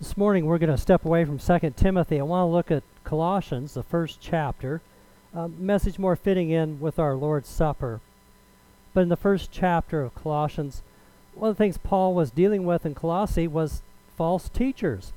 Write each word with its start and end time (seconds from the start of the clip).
This 0.00 0.16
morning 0.16 0.46
we're 0.46 0.56
going 0.56 0.70
to 0.70 0.78
step 0.78 1.04
away 1.04 1.26
from 1.26 1.38
2 1.38 1.74
Timothy. 1.76 2.18
I 2.18 2.22
want 2.22 2.48
to 2.48 2.50
look 2.50 2.70
at 2.70 2.82
Colossians, 3.04 3.74
the 3.74 3.82
first 3.82 4.18
chapter. 4.18 4.80
A 5.34 5.46
message 5.46 5.98
more 5.98 6.16
fitting 6.16 6.48
in 6.48 6.80
with 6.80 6.98
our 6.98 7.14
Lord's 7.14 7.50
Supper. 7.50 8.00
But 8.94 9.02
in 9.02 9.10
the 9.10 9.16
first 9.16 9.52
chapter 9.52 10.00
of 10.00 10.14
Colossians, 10.14 10.80
one 11.34 11.50
of 11.50 11.56
the 11.56 11.62
things 11.62 11.76
Paul 11.76 12.14
was 12.14 12.30
dealing 12.30 12.64
with 12.64 12.86
in 12.86 12.94
Colossae 12.94 13.46
was 13.46 13.82
false 14.16 14.48
teachers. 14.48 15.12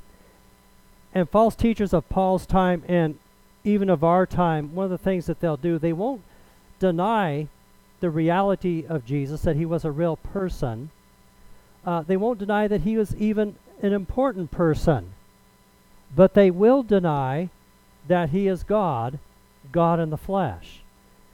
And 1.13 1.29
false 1.29 1.55
teachers 1.55 1.93
of 1.93 2.09
Paul's 2.09 2.45
time 2.45 2.83
and 2.85 3.17
even 3.63 3.89
of 3.89 4.03
our 4.03 4.25
time, 4.25 4.75
one 4.75 4.83
of 4.83 4.91
the 4.91 4.97
things 4.97 5.27
that 5.27 5.39
they'll 5.39 5.55
do, 5.55 5.79
they 5.79 5.93
won't 5.93 6.23
deny 6.79 7.47
the 8.01 8.09
reality 8.09 8.85
of 8.85 9.05
Jesus, 9.05 9.43
that 9.43 9.55
he 9.55 9.65
was 9.65 9.85
a 9.85 9.91
real 9.91 10.17
person. 10.17 10.89
Uh, 11.85 12.01
they 12.01 12.17
won't 12.17 12.39
deny 12.39 12.67
that 12.67 12.81
he 12.81 12.97
was 12.97 13.15
even 13.15 13.55
an 13.83 13.93
important 13.93 14.49
person. 14.49 15.11
But 16.15 16.33
they 16.33 16.49
will 16.49 16.81
deny 16.81 17.49
that 18.07 18.29
he 18.29 18.47
is 18.47 18.63
God, 18.63 19.19
God 19.71 19.99
in 19.99 20.09
the 20.09 20.17
flesh. 20.17 20.81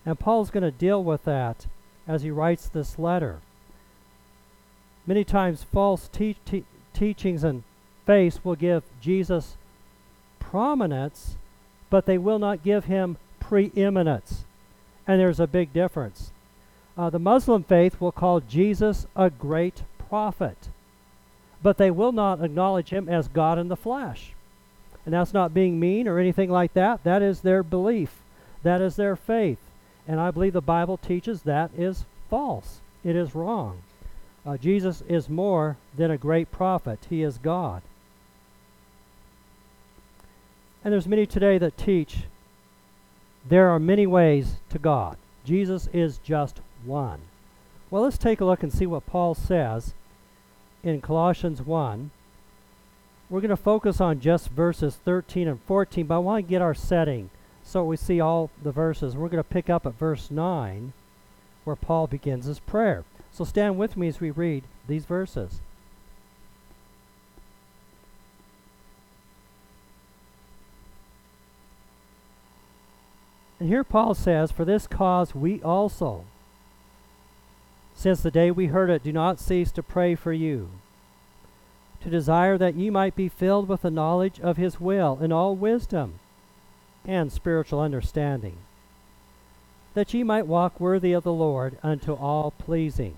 And 0.06 0.20
Paul's 0.20 0.50
going 0.50 0.64
to 0.64 0.72
deal 0.72 1.04
with 1.04 1.24
that 1.26 1.68
as 2.08 2.24
he 2.24 2.32
writes 2.32 2.68
this 2.68 2.98
letter. 2.98 3.40
Many 5.06 5.24
times, 5.24 5.64
false 5.64 6.08
te- 6.08 6.38
te- 6.46 6.66
teachings 6.94 7.44
and 7.44 7.64
faiths 8.06 8.44
will 8.44 8.56
give 8.56 8.84
Jesus 9.02 9.56
prominence, 10.40 11.38
but 11.90 12.06
they 12.06 12.18
will 12.18 12.40
not 12.40 12.64
give 12.64 12.86
him 12.86 13.18
preeminence. 13.40 14.46
And 15.08 15.20
there's 15.20 15.40
a 15.40 15.48
big 15.48 15.74
difference. 15.74 16.32
Uh, 16.98 17.10
the 17.10 17.20
Muslim 17.20 17.64
faith 17.64 18.02
will 18.02 18.12
call 18.12 18.40
Jesus 18.40 19.08
a 19.16 19.30
great 19.30 19.84
prophet, 20.10 20.70
but 21.62 21.78
they 21.78 21.92
will 21.92 22.12
not 22.12 22.44
acknowledge 22.44 22.90
him 22.90 23.10
as 23.10 23.28
God 23.28 23.58
in 23.58 23.68
the 23.68 23.76
flesh. 23.76 24.34
And 25.06 25.14
that's 25.14 25.34
not 25.34 25.54
being 25.54 25.80
mean 25.80 26.08
or 26.08 26.20
anything 26.20 26.50
like 26.50 26.74
that. 26.74 27.04
That 27.04 27.22
is 27.22 27.42
their 27.42 27.64
belief, 27.64 28.22
that 28.64 28.82
is 28.82 28.96
their 28.96 29.16
faith. 29.16 29.60
And 30.08 30.20
I 30.20 30.32
believe 30.32 30.54
the 30.54 30.62
Bible 30.62 30.98
teaches 30.98 31.44
that 31.44 31.72
is 31.78 32.06
false. 32.30 32.80
It 33.04 33.16
is 33.16 33.36
wrong. 33.36 33.82
Uh, 34.46 34.58
Jesus 34.58 35.04
is 35.08 35.30
more 35.30 35.78
than 35.96 36.12
a 36.12 36.18
great 36.18 36.52
prophet, 36.52 37.00
he 37.10 37.22
is 37.22 37.38
God. 37.38 37.82
And 40.84 40.94
there's 40.94 41.08
many 41.08 41.26
today 41.26 41.58
that 41.58 41.78
teach 41.78 42.24
there 43.48 43.70
are 43.70 43.80
many 43.80 44.06
ways 44.06 44.56
to 44.70 44.80
God. 44.80 45.18
Jesus 45.46 45.88
is 45.94 46.20
just 46.20 46.62
one. 46.86 47.20
Well, 47.90 48.04
let's 48.04 48.18
take 48.18 48.42
a 48.42 48.46
look 48.46 48.64
and 48.64 48.72
see 48.72 48.86
what 48.86 49.06
Paul 49.06 49.34
says 49.34 49.94
in 50.84 51.02
Colossians 51.02 51.62
1. 51.62 52.12
We're 53.30 53.42
going 53.42 53.50
to 53.50 53.58
focus 53.58 54.02
on 54.02 54.20
just 54.20 54.50
verses 54.50 54.96
13 54.96 55.48
and 55.48 55.62
14, 55.62 56.08
but 56.08 56.16
I 56.16 56.20
want 56.20 56.46
to 56.46 56.50
get 56.50 56.62
our 56.62 56.74
setting 56.74 57.30
so 57.64 57.84
we 57.84 57.98
see 57.98 58.20
all 58.20 58.50
the 58.64 58.72
verses. 58.72 59.16
We're 59.16 59.30
going 59.30 59.44
to 59.44 59.50
pick 59.50 59.70
up 59.70 59.86
at 59.86 59.94
verse 59.94 60.32
9 60.32 60.94
where 61.64 61.76
Paul 61.76 62.08
begins 62.08 62.46
his 62.46 62.60
prayer. 62.60 63.04
So 63.32 63.44
stand 63.44 63.78
with 63.78 63.96
me 63.96 64.08
as 64.08 64.20
we 64.20 64.32
read 64.32 64.64
these 64.88 65.06
verses. 65.06 65.62
And 73.60 73.68
here 73.70 73.84
Paul 73.84 74.16
says, 74.16 74.52
For 74.52 74.66
this 74.66 74.88
cause 74.88 75.36
we 75.36 75.62
also, 75.62 76.26
since 78.00 78.22
the 78.22 78.32
day 78.32 78.50
we 78.50 78.68
heard 78.68 78.90
it, 78.90 79.04
do 79.04 79.12
not 79.12 79.42
cease 79.42 79.74
to 79.74 79.84
pray 79.84 80.16
for 80.16 80.32
you, 80.32 80.70
to 82.00 82.10
desire 82.10 82.58
that 82.58 82.76
ye 82.76 82.90
might 82.90 83.14
be 83.14 83.28
filled 83.28 83.68
with 83.68 83.82
the 83.82 83.92
knowledge 83.92 84.40
of 84.40 84.56
his 84.56 84.80
will 84.80 85.20
in 85.20 85.34
all 85.34 85.54
wisdom 85.54 86.14
and 87.04 87.30
spiritual 87.30 87.82
understanding, 87.82 88.56
that 89.96 90.14
ye 90.14 90.24
might 90.24 90.48
walk 90.48 90.80
worthy 90.80 91.12
of 91.12 91.26
the 91.26 91.34
Lord 91.34 91.78
unto 91.84 92.14
all 92.14 92.52
pleasing, 92.52 93.16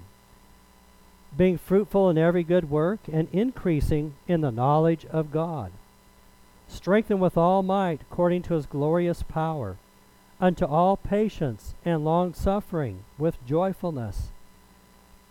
being 1.37 1.59
fruitful 1.59 2.09
in 2.09 2.17
every 2.17 2.41
good 2.41 2.71
work 2.71 3.01
and 3.13 3.27
increasing 3.31 4.15
in 4.27 4.41
the 4.41 4.49
knowledge 4.49 5.05
of 5.11 5.31
God, 5.31 5.71
strengthened 6.67 7.21
with 7.21 7.37
all 7.37 7.61
might 7.61 8.01
according 8.01 8.41
to 8.43 8.55
his 8.55 8.65
glorious 8.65 9.21
power, 9.21 9.77
unto 10.39 10.65
all 10.65 10.97
patience 10.97 11.75
and 11.85 12.03
long 12.03 12.33
suffering 12.33 13.03
with 13.19 13.45
joyfulness 13.45 14.30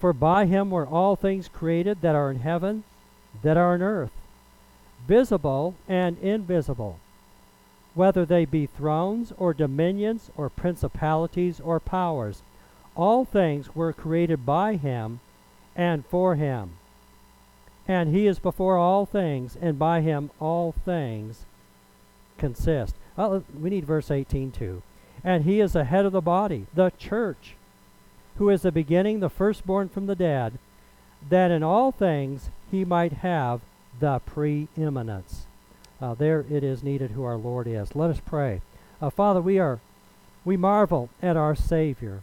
For 0.00 0.14
by 0.14 0.46
him 0.46 0.70
were 0.70 0.86
all 0.86 1.14
things 1.14 1.48
created 1.48 2.00
that 2.00 2.14
are 2.14 2.30
in 2.30 2.40
heaven, 2.40 2.84
that 3.42 3.58
are 3.58 3.74
in 3.74 3.82
earth, 3.82 4.12
visible 5.06 5.74
and 5.86 6.16
invisible, 6.20 6.98
whether 7.94 8.24
they 8.24 8.46
be 8.46 8.64
thrones 8.64 9.30
or 9.36 9.52
dominions 9.52 10.30
or 10.38 10.48
principalities 10.48 11.60
or 11.60 11.78
powers. 11.78 12.42
All 12.96 13.26
things 13.26 13.76
were 13.76 13.92
created 13.92 14.46
by 14.46 14.76
him 14.76 15.20
and 15.76 16.06
for 16.06 16.34
him. 16.34 16.78
And 17.86 18.14
he 18.14 18.26
is 18.26 18.38
before 18.38 18.78
all 18.78 19.04
things, 19.04 19.56
and 19.60 19.78
by 19.78 20.00
him 20.00 20.30
all 20.40 20.72
things 20.72 21.44
consist. 22.38 22.94
Well, 23.16 23.44
we 23.58 23.68
need 23.68 23.84
verse 23.84 24.10
18 24.10 24.50
too. 24.50 24.82
And 25.22 25.44
he 25.44 25.60
is 25.60 25.74
the 25.74 25.84
head 25.84 26.06
of 26.06 26.12
the 26.12 26.22
body, 26.22 26.66
the 26.72 26.90
church 26.96 27.56
who 28.36 28.48
is 28.48 28.62
the 28.62 28.72
beginning, 28.72 29.20
the 29.20 29.30
firstborn 29.30 29.88
from 29.88 30.06
the 30.06 30.16
dead, 30.16 30.58
that 31.28 31.50
in 31.50 31.62
all 31.62 31.92
things 31.92 32.50
he 32.70 32.84
might 32.84 33.12
have 33.14 33.60
the 33.98 34.20
preeminence. 34.24 35.46
Uh, 36.00 36.14
there 36.14 36.46
it 36.50 36.64
is 36.64 36.82
needed 36.82 37.10
who 37.10 37.24
our 37.24 37.36
Lord 37.36 37.66
is. 37.66 37.94
Let 37.94 38.10
us 38.10 38.20
pray. 38.24 38.62
Uh, 39.02 39.10
Father, 39.10 39.40
we 39.40 39.58
are 39.58 39.80
we 40.44 40.56
marvel 40.56 41.10
at 41.22 41.36
our 41.36 41.54
Savior 41.54 42.22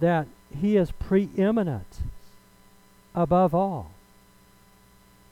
that 0.00 0.26
he 0.54 0.76
is 0.76 0.92
preeminent 0.92 2.00
above 3.14 3.54
all, 3.54 3.90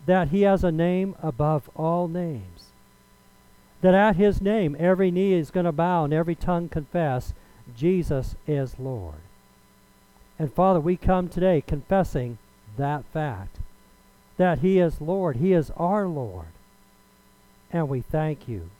that 0.06 0.28
he 0.28 0.43
has 0.43 0.65
a 0.65 0.72
name 0.72 1.15
above 1.22 1.71
all 1.77 2.09
names, 2.09 2.71
that 3.83 3.95
at 3.95 4.16
his 4.16 4.41
name 4.41 4.75
every 4.78 5.10
knee 5.10 5.34
is 5.34 5.50
going 5.50 5.66
to 5.66 5.72
bow 5.72 6.05
and 6.05 6.12
every 6.12 6.34
tongue 6.34 6.69
confess 6.69 7.34
Jesus 7.77 8.34
is 8.47 8.79
Lord. 8.79 9.17
And 10.39 10.53
Father, 10.53 10.81
we 10.81 10.97
come 10.97 11.29
today 11.29 11.62
confessing 11.67 12.39
that 12.77 13.05
fact 13.12 13.56
that 14.37 14.61
He 14.61 14.79
is 14.79 15.01
Lord, 15.01 15.37
He 15.37 15.53
is 15.53 15.71
our 15.77 16.07
Lord. 16.07 16.47
And 17.73 17.89
we 17.89 18.01
thank 18.01 18.49
you. 18.49 18.71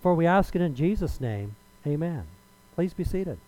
For 0.00 0.14
we 0.14 0.26
ask 0.26 0.56
it 0.56 0.62
in 0.62 0.74
Jesus' 0.74 1.20
name. 1.20 1.56
Amen. 1.86 2.24
Please 2.74 2.94
be 2.94 3.04
seated. 3.04 3.38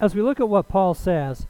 As 0.00 0.14
we 0.14 0.22
look 0.22 0.38
at 0.38 0.48
what 0.48 0.68
Paul 0.68 0.94
says, 0.94 1.46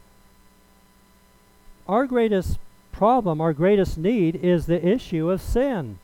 our 1.86 2.06
greatest 2.06 2.58
problem, 2.92 3.40
our 3.40 3.52
greatest 3.52 3.98
need 3.98 4.36
is 4.36 4.66
the 4.66 4.86
issue 4.86 5.30
of 5.30 5.42
sin. 5.42 5.98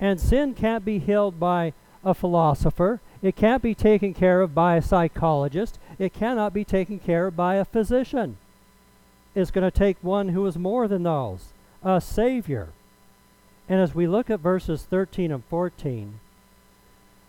And 0.00 0.18
sin 0.18 0.54
can't 0.54 0.84
be 0.84 0.98
healed 0.98 1.38
by 1.38 1.74
a 2.02 2.14
philosopher. 2.14 3.00
It 3.22 3.36
can't 3.36 3.62
be 3.62 3.74
taken 3.74 4.14
care 4.14 4.40
of 4.40 4.54
by 4.54 4.76
a 4.76 4.82
psychologist. 4.82 5.78
It 5.98 6.14
cannot 6.14 6.54
be 6.54 6.64
taken 6.64 6.98
care 6.98 7.26
of 7.26 7.36
by 7.36 7.56
a 7.56 7.64
physician. 7.66 8.38
It's 9.34 9.50
going 9.50 9.70
to 9.70 9.78
take 9.78 9.98
one 10.00 10.30
who 10.30 10.46
is 10.46 10.56
more 10.56 10.88
than 10.88 11.02
those, 11.02 11.52
a 11.84 12.00
Savior. 12.00 12.68
And 13.68 13.78
as 13.78 13.94
we 13.94 14.06
look 14.08 14.30
at 14.30 14.40
verses 14.40 14.82
13 14.82 15.30
and 15.30 15.44
14, 15.44 16.18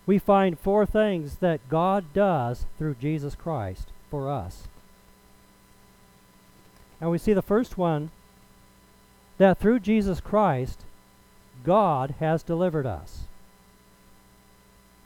we 0.06 0.18
find 0.18 0.58
four 0.58 0.84
things 0.86 1.36
that 1.36 1.68
God 1.68 2.06
does 2.12 2.66
through 2.78 2.96
Jesus 3.00 3.34
Christ 3.34 3.88
for 4.10 4.30
us. 4.30 4.66
And 7.00 7.10
we 7.10 7.18
see 7.18 7.32
the 7.32 7.42
first 7.42 7.78
one 7.78 8.10
that 9.38 9.58
through 9.58 9.80
Jesus 9.80 10.20
Christ, 10.20 10.80
God 11.64 12.14
has 12.20 12.42
delivered 12.42 12.86
us. 12.86 13.24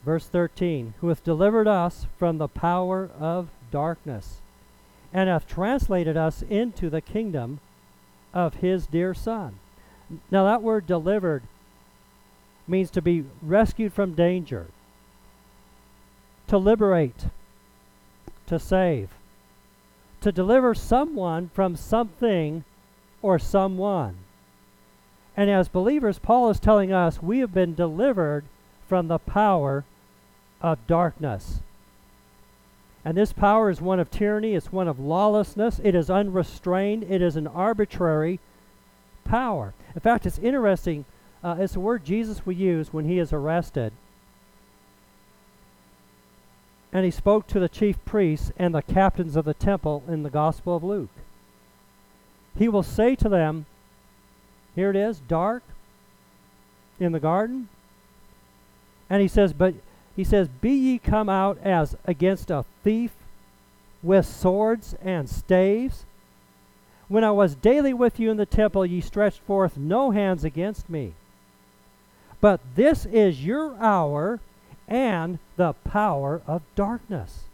Verse 0.05 0.26
13, 0.26 0.94
who 1.00 1.08
hath 1.08 1.25
delivered 1.25 1.67
us 1.67 2.06
from 2.19 2.38
the 2.38 2.49
power 2.49 3.11
of 3.19 3.49
darkness, 3.70 4.41
and 5.12 5.29
hath 5.29 5.49
translated 5.49 6.17
us 6.17 6.43
into 6.43 6.88
the 6.88 7.00
kingdom 7.00 7.61
of 8.32 8.55
his 8.56 8.87
dear 8.87 9.14
Son. 9.14 9.58
Now, 10.31 10.44
that 10.44 10.62
word 10.62 10.87
delivered 10.87 11.43
means 12.69 12.91
to 12.91 13.02
be 13.02 13.25
rescued 13.43 13.93
from 13.93 14.14
danger, 14.14 14.67
to 16.47 16.59
liberate, 16.59 17.26
to 18.47 18.59
save, 18.59 19.11
to 20.20 20.31
deliver 20.31 20.75
someone 20.75 21.50
from 21.52 21.75
something 21.75 22.64
or 23.23 23.38
someone. 23.38 24.17
And 25.37 25.50
as 25.50 25.69
believers, 25.69 26.19
Paul 26.19 26.49
is 26.50 26.59
telling 26.59 26.93
us 26.93 27.23
we 27.23 27.41
have 27.41 27.53
been 27.53 27.75
delivered 27.75 28.44
from 28.88 29.09
the 29.09 29.19
power 29.19 29.85
of 30.62 30.87
darkness. 30.87 31.61
And 33.05 33.17
this 33.17 33.33
power 33.33 33.71
is 33.71 33.81
one 33.81 34.00
of 34.00 34.11
tyranny, 34.11 34.55
it's 34.55 34.73
one 34.73 34.88
of 34.88 34.99
lawlessness, 34.99 35.81
it 35.85 35.94
is 35.94 36.11
unrestrained, 36.11 37.05
it 37.05 37.23
is 37.23 37.37
an 37.37 37.47
arbitrary 37.47 38.41
power. 39.25 39.75
In 39.94 40.00
fact, 40.00 40.27
it's 40.27 40.38
interesting, 40.38 41.05
uh, 41.44 41.56
it's 41.59 41.77
a 41.77 41.81
word 41.81 42.05
Jesus 42.05 42.44
will 42.44 42.55
use 42.55 42.93
when 42.93 43.05
he 43.05 43.19
is 43.19 43.33
arrested. 43.33 43.93
And 46.93 47.05
he 47.05 47.11
spoke 47.11 47.47
to 47.49 47.61
the 47.61 47.69
chief 47.69 48.03
priests 48.05 48.50
and 48.56 48.75
the 48.75 48.83
captains 48.83 49.37
of 49.37 49.44
the 49.44 49.55
temple 49.55 50.03
in 50.09 50.23
the 50.23 50.31
Gospel 50.31 50.77
of 50.77 50.83
Luke. 50.83 51.11
He 52.59 52.69
will 52.69 52.83
say 52.83 53.15
to 53.17 53.29
them, 53.29 53.67
Here 54.76 54.90
it 54.90 54.96
is, 54.96 55.19
dark 55.26 55.64
in 57.00 57.12
the 57.12 57.20
garden. 57.20 57.69
And 59.11 59.20
he 59.20 59.28
says, 59.28 59.52
But 59.52 59.75
he 60.14 60.23
says, 60.23 60.49
Be 60.49 60.70
ye 60.70 60.99
come 60.99 61.28
out 61.28 61.58
as 61.64 61.96
against 62.05 62.50
a 62.50 62.64
thief 62.84 63.12
with 64.02 64.26
swords 64.26 64.94
and 65.02 65.28
staves. 65.28 66.05
When 67.08 67.25
I 67.25 67.31
was 67.31 67.55
daily 67.55 67.94
with 67.94 68.20
you 68.20 68.31
in 68.31 68.37
the 68.37 68.46
temple, 68.46 68.84
ye 68.84 69.00
stretched 69.00 69.40
forth 69.40 69.76
no 69.76 70.11
hands 70.11 70.44
against 70.44 70.90
me. 70.90 71.14
But 72.40 72.61
this 72.75 73.06
is 73.06 73.44
your 73.44 73.76
hour 73.78 74.40
and 74.88 75.38
the 75.56 75.73
power 75.73 76.43
of 76.46 76.62
darkness. 76.75 77.44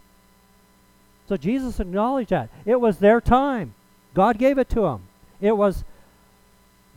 So 1.29 1.37
Jesus 1.37 1.81
acknowledged 1.81 2.31
that. 2.31 2.51
It 2.65 2.81
was 2.81 2.99
their 2.99 3.21
time. 3.21 3.75
God 4.15 4.39
gave 4.39 4.59
it 4.59 4.69
to 4.71 4.83
them. 4.83 5.03
It 5.41 5.57
was 5.57 5.85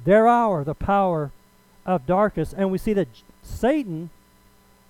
their 0.06 0.28
hour, 0.28 0.64
the 0.64 0.74
power 0.74 1.32
of 1.86 2.06
darkness. 2.06 2.54
And 2.56 2.72
we 2.72 2.78
see 2.78 2.94
that 2.94 3.10
Satan 3.44 4.10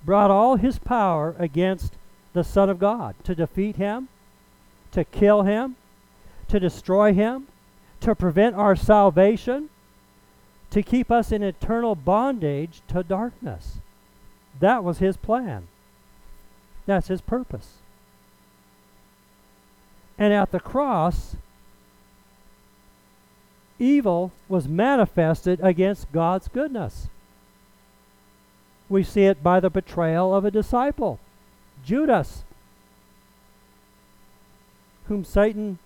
brought 0.05 0.29
all 0.29 0.55
his 0.55 0.77
power 0.77 1.35
against 1.39 1.93
the 2.33 2.43
Son 2.43 2.69
of 2.69 2.79
God 2.79 3.15
to 3.23 3.33
defeat 3.33 3.77
him, 3.77 4.07
to 4.91 5.03
kill 5.03 5.41
him, 5.41 5.75
to 6.47 6.59
destroy 6.59 7.13
him, 7.13 7.47
to 8.01 8.13
prevent 8.13 8.55
our 8.55 8.75
salvation, 8.75 9.69
to 10.69 10.83
keep 10.83 11.09
us 11.09 11.31
in 11.31 11.41
eternal 11.41 11.95
bondage 11.95 12.81
to 12.89 13.01
darkness. 13.01 13.79
That 14.59 14.83
was 14.83 14.99
his 14.99 15.17
plan. 15.17 15.67
That's 16.85 17.07
his 17.07 17.21
purpose. 17.21 17.77
And 20.17 20.33
at 20.33 20.51
the 20.51 20.59
cross, 20.59 21.35
evil 23.79 24.31
was 24.47 24.67
manifested 24.67 25.59
against 25.61 26.11
God's 26.11 26.47
goodness. 26.47 27.07
We 28.87 29.03
see 29.03 29.25
it 29.25 29.41
by 29.41 29.59
the 29.59 29.69
betrayal 29.69 30.33
of 30.33 30.45
a 30.45 30.51
disciple, 30.51 31.19
Judas, 31.83 32.43
whom 35.07 35.23
Satan 35.23 35.79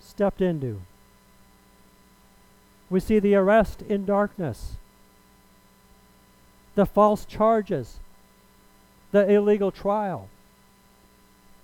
stepped 0.00 0.40
into. 0.40 0.82
We 2.90 3.00
see 3.00 3.18
the 3.18 3.34
arrest 3.34 3.82
in 3.82 4.04
darkness, 4.04 4.76
the 6.74 6.84
false 6.86 7.24
charges, 7.24 7.98
the 9.10 9.30
illegal 9.30 9.70
trial, 9.70 10.28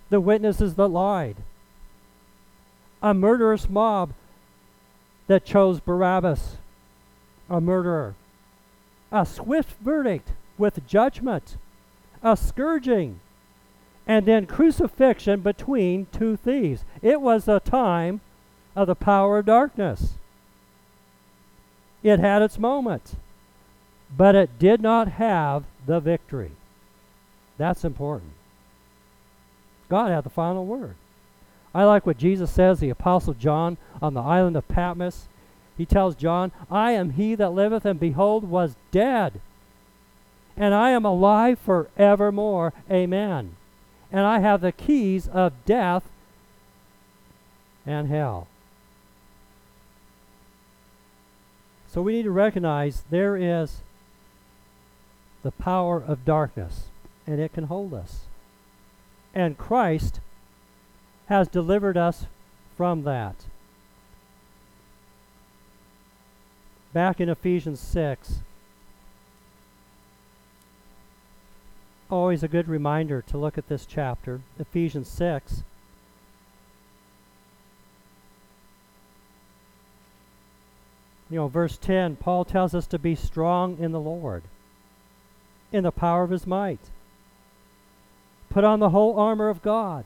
the 0.09 0.19
witnesses 0.19 0.75
that 0.75 0.87
lied, 0.87 1.37
a 3.01 3.13
murderous 3.13 3.69
mob 3.69 4.13
that 5.29 5.45
chose 5.45 5.79
Barabbas, 5.79 6.57
a 7.51 7.61
murderer, 7.61 8.15
a 9.11 9.23
swift 9.27 9.79
verdict 9.79 10.29
with 10.57 10.85
judgment, 10.87 11.55
a 12.23 12.35
scourging, 12.35 13.19
and 14.07 14.25
then 14.25 14.47
crucifixion 14.47 15.41
between 15.41 16.07
two 16.11 16.35
thieves. 16.35 16.83
It 17.03 17.21
was 17.21 17.47
a 17.47 17.59
time 17.59 18.21
of 18.75 18.87
the 18.87 18.95
power 18.95 19.37
of 19.37 19.45
darkness. 19.45 20.15
It 22.01 22.19
had 22.19 22.41
its 22.41 22.57
moment, 22.57 23.13
but 24.17 24.33
it 24.33 24.57
did 24.57 24.81
not 24.81 25.09
have 25.09 25.63
the 25.85 25.99
victory. 25.99 26.53
That's 27.59 27.85
important. 27.85 28.31
God 29.89 30.09
had 30.09 30.23
the 30.23 30.31
final 30.31 30.65
word. 30.65 30.95
I 31.73 31.83
like 31.83 32.05
what 32.05 32.17
Jesus 32.17 32.51
says, 32.51 32.79
the 32.79 32.89
Apostle 32.89 33.33
John 33.33 33.77
on 34.01 34.13
the 34.13 34.21
island 34.21 34.55
of 34.55 34.67
Patmos. 34.67 35.27
He 35.77 35.85
tells 35.85 36.15
John, 36.15 36.51
I 36.69 36.91
am 36.91 37.11
he 37.11 37.35
that 37.35 37.51
liveth, 37.51 37.85
and 37.85 37.99
behold, 37.99 38.43
was 38.43 38.75
dead 38.91 39.39
and 40.59 40.73
I 40.75 40.89
am 40.89 41.05
alive 41.05 41.57
forevermore. 41.57 42.73
Amen. 42.91 43.55
And 44.11 44.21
I 44.21 44.39
have 44.39 44.59
the 44.59 44.73
keys 44.73 45.27
of 45.29 45.53
death 45.65 46.03
and 47.85 48.09
hell. 48.09 48.47
So 51.87 52.01
we 52.01 52.13
need 52.13 52.23
to 52.23 52.31
recognize 52.31 53.03
there 53.09 53.37
is 53.37 53.77
the 55.41 55.51
power 55.51 56.03
of 56.05 56.25
darkness, 56.25 56.87
and 57.25 57.39
it 57.39 57.53
can 57.53 57.63
hold 57.63 57.93
us. 57.93 58.25
And 59.33 59.57
Christ 59.57 60.19
has 61.29 61.47
delivered 61.47 61.95
us 61.95 62.25
from 62.75 63.03
that. 63.03 63.45
Back 66.91 67.21
in 67.21 67.29
Ephesians 67.29 67.79
6, 67.79 68.39
always 72.09 72.41
a 72.41 72.47
good 72.47 72.67
reminder 72.67 73.21
to 73.21 73.37
look 73.37 73.59
at 73.59 73.69
this 73.69 73.85
chapter, 73.85 74.41
Ephesians 74.57 75.07
6. 75.07 75.61
You 81.29 81.35
know, 81.35 81.47
verse 81.47 81.77
10, 81.77 82.15
Paul 82.15 82.43
tells 82.43 82.73
us 82.73 82.87
to 82.87 82.97
be 82.97 83.13
strong 83.13 83.77
in 83.77 83.91
the 83.91 83.99
Lord, 83.99 84.41
in 85.71 85.83
the 85.83 85.91
power 85.91 86.23
of 86.23 86.31
his 86.31 86.47
might. 86.47 86.89
Put 88.49 88.63
on 88.63 88.79
the 88.79 88.89
whole 88.89 89.19
armor 89.19 89.49
of 89.49 89.61
God, 89.61 90.05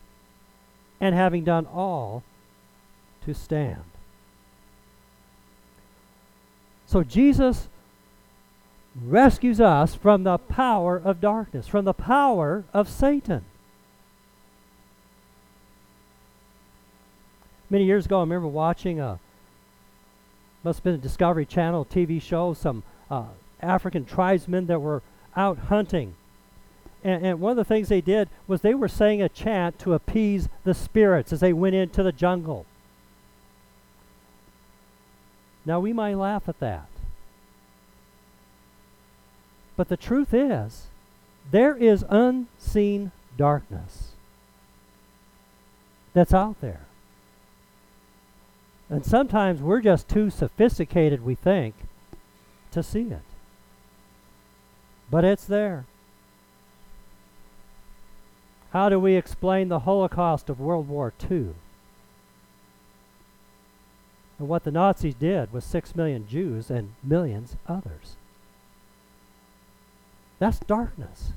and 1.01 1.13
having 1.13 1.43
done 1.43 1.65
all, 1.65 2.23
to 3.25 3.33
stand. 3.33 3.83
So 6.85 7.03
Jesus 7.03 7.67
rescues 9.03 9.59
us 9.59 9.95
from 9.95 10.23
the 10.23 10.37
power 10.37 11.01
of 11.03 11.19
darkness, 11.19 11.67
from 11.67 11.85
the 11.85 11.93
power 11.93 12.63
of 12.73 12.87
Satan. 12.87 13.43
Many 17.69 17.85
years 17.85 18.05
ago, 18.05 18.17
I 18.17 18.21
remember 18.21 18.47
watching 18.47 18.99
a 18.99 19.19
must 20.63 20.79
have 20.79 20.83
been 20.83 20.95
a 20.95 20.97
Discovery 20.97 21.45
Channel 21.45 21.85
TV 21.85 22.21
show, 22.21 22.53
some 22.53 22.83
uh, 23.09 23.25
African 23.61 24.05
tribesmen 24.05 24.67
that 24.67 24.79
were 24.79 25.01
out 25.35 25.57
hunting. 25.57 26.13
And, 27.03 27.25
and, 27.25 27.39
one 27.39 27.51
of 27.51 27.57
the 27.57 27.65
things 27.65 27.89
they 27.89 28.01
did 28.01 28.29
was 28.47 28.61
they 28.61 28.75
were 28.75 28.87
saying 28.87 29.21
a 29.21 29.29
chant 29.29 29.79
to 29.79 29.93
appease 29.93 30.49
the 30.63 30.73
spirits 30.73 31.33
as 31.33 31.39
they 31.39 31.53
went 31.53 31.75
into 31.75 32.03
the 32.03 32.11
jungle. 32.11 32.65
Now, 35.65 35.79
we 35.79 35.93
might 35.93 36.15
laugh 36.15 36.47
at 36.47 36.59
that. 36.59 36.87
But 39.75 39.89
the 39.89 39.97
truth 39.97 40.33
is, 40.33 40.87
there 41.49 41.75
is 41.75 42.05
unseen 42.09 43.11
darkness. 43.37 44.09
that's 46.13 46.33
out 46.33 46.59
there. 46.61 46.81
And 48.89 49.05
sometimes 49.05 49.61
we're 49.61 49.79
just 49.79 50.09
too 50.09 50.29
sophisticated, 50.29 51.23
we 51.23 51.35
think, 51.35 51.73
to 52.71 52.83
see 52.83 53.03
it. 53.03 53.21
But 55.09 55.23
it's 55.23 55.45
there. 55.45 55.85
How 58.71 58.87
do 58.87 58.99
we 58.99 59.15
explain 59.15 59.67
the 59.67 59.79
Holocaust 59.79 60.49
of 60.49 60.59
World 60.59 60.87
War 60.87 61.13
II? 61.29 61.49
And 64.39 64.47
what 64.47 64.63
the 64.63 64.71
Nazis 64.71 65.13
did 65.13 65.51
with 65.51 65.63
six 65.63 65.95
million 65.95 66.27
Jews 66.27 66.71
and 66.71 66.93
millions 67.03 67.57
others. 67.67 68.15
That's 70.39 70.59
darkness. 70.59 71.33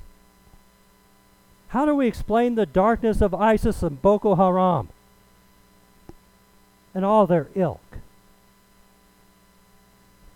How 1.69 1.85
do 1.85 1.93
we 1.93 2.07
explain 2.07 2.55
the 2.55 2.65
darkness 2.65 3.21
of 3.21 3.33
ISIS 3.33 3.83
and 3.83 4.01
Boko 4.01 4.35
Haram 4.35 4.87
and 6.93 7.03
all 7.03 7.27
their 7.27 7.49
ilk? 7.53 7.97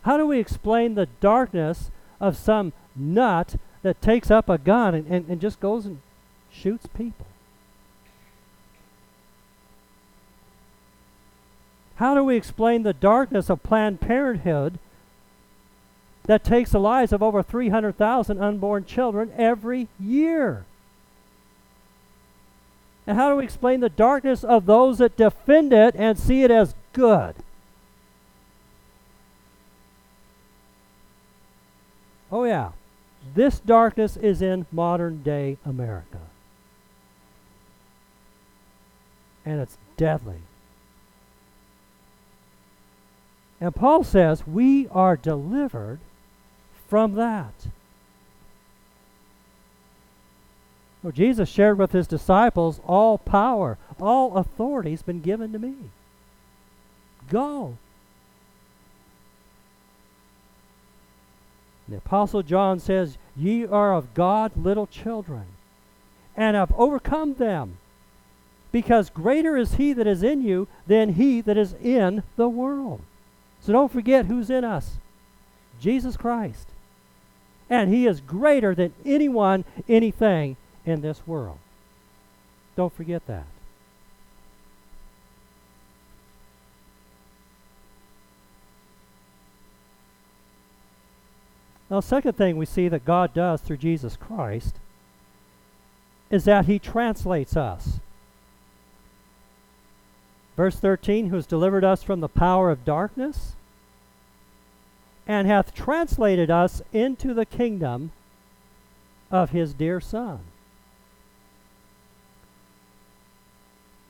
How 0.01 0.18
do 0.18 0.27
we 0.27 0.39
explain 0.39 0.96
the 0.96 1.08
darkness 1.22 1.91
of 2.20 2.36
some 2.36 2.74
nut 2.96 3.56
that 3.84 4.01
takes 4.01 4.29
up 4.29 4.50
a 4.50 4.58
gun 4.58 4.94
and, 4.94 5.08
and, 5.08 5.29
and 5.29 5.39
just 5.39 5.60
goes 5.62 5.86
and 5.86 6.01
shoots 6.51 6.88
people? 6.88 7.25
How 11.96 12.13
do 12.13 12.24
we 12.24 12.38
explain 12.38 12.84
the 12.84 12.94
darkness 12.94 13.50
of 13.50 13.62
Planned 13.62 14.00
Parenthood 14.00 14.79
that 16.24 16.46
takes 16.46 16.72
the 16.72 16.79
lives 16.79 17.12
of 17.12 17.22
over 17.22 17.44
300,000 17.44 18.39
unborn 18.39 18.86
children 18.86 19.34
every 19.36 19.89
year? 20.00 20.65
And 23.06 23.18
how 23.18 23.32
do 23.32 23.36
we 23.36 23.44
explain 23.44 23.79
the 23.79 23.89
darkness 23.89 24.44
of 24.44 24.65
those 24.65 25.00
that 25.00 25.18
defend 25.18 25.74
it 25.74 25.96
and 25.98 26.18
see 26.18 26.44
it 26.44 26.51
as 26.51 26.74
good? 26.94 27.36
Oh, 32.32 32.44
yeah. 32.44 32.72
This 33.34 33.60
darkness 33.60 34.15
is 34.15 34.41
in 34.41 34.68
modern 34.72 35.22
day 35.24 35.58
America. 35.65 36.28
And 39.46 39.60
it's 39.60 39.77
deadly. 39.98 40.41
And 43.62 43.75
Paul 43.75 44.03
says 44.03 44.48
we 44.48 44.88
are 44.89 45.17
delivered 45.17 46.00
from 46.88 47.13
that. 47.15 47.53
Well, 51.01 51.12
Jesus 51.12 51.48
shared 51.48 51.77
with 51.77 51.91
his 51.91 52.08
disciples 52.08 52.81
all 52.86 53.17
power, 53.17 53.77
all 54.00 54.36
authority 54.36 54.91
has 54.91 55.01
been 55.01 55.22
given 55.22 55.53
to 55.53 55.60
me. 55.60 55.75
Go. 57.29 57.77
The 61.88 61.98
Apostle 61.98 62.43
John 62.43 62.79
says, 62.79 63.17
Ye 63.36 63.65
are 63.65 63.93
of 63.93 64.13
God 64.13 64.51
little 64.55 64.88
children, 64.88 65.46
and 66.36 66.55
have 66.55 66.74
overcome 66.74 67.36
them, 67.36 67.77
because 68.72 69.10
greater 69.10 69.58
is 69.58 69.76
he 69.76 69.94
that 69.94 70.08
is 70.08 70.24
in 70.24 70.42
you 70.42 70.68
than 70.88 71.14
he 71.14 71.42
that 71.42 71.58
is 71.58 71.74
in 71.74 72.24
the 72.36 72.50
world. 72.50 73.02
So 73.62 73.74
don't 73.74 73.92
forget 73.92 74.26
who's 74.26 74.50
in 74.50 74.64
us 74.64 74.98
Jesus 75.80 76.18
Christ. 76.18 76.68
And 77.70 77.94
he 77.94 78.08
is 78.08 78.22
greater 78.22 78.74
than 78.74 78.94
anyone, 79.06 79.64
anything 79.88 80.58
in 80.86 81.02
this 81.02 81.26
world. 81.28 81.60
Don't 82.76 82.94
forget 82.94 83.26
that. 83.28 83.46
Now, 91.90 92.02
second 92.02 92.34
thing 92.34 92.58
we 92.58 92.66
see 92.66 92.88
that 92.88 93.04
God 93.04 93.34
does 93.34 93.62
through 93.62 93.78
Jesus 93.78 94.16
Christ 94.16 94.76
is 96.30 96.46
that 96.46 96.66
he 96.66 96.78
translates 96.78 97.58
us. 97.58 98.00
Verse 100.60 100.75
13, 100.75 101.30
who 101.30 101.38
has 101.38 101.46
delivered 101.46 101.86
us 101.86 102.04
from 102.04 102.20
the 102.20 102.28
power 102.28 102.70
of 102.70 102.84
darkness 102.84 103.54
and 105.25 105.48
hath 105.48 105.74
translated 105.74 106.51
us 106.51 106.82
into 106.92 107.34
the 107.34 107.46
kingdom 107.46 108.12
of 109.32 109.51
his 109.51 109.74
dear 109.74 110.01
Son. 110.01 110.39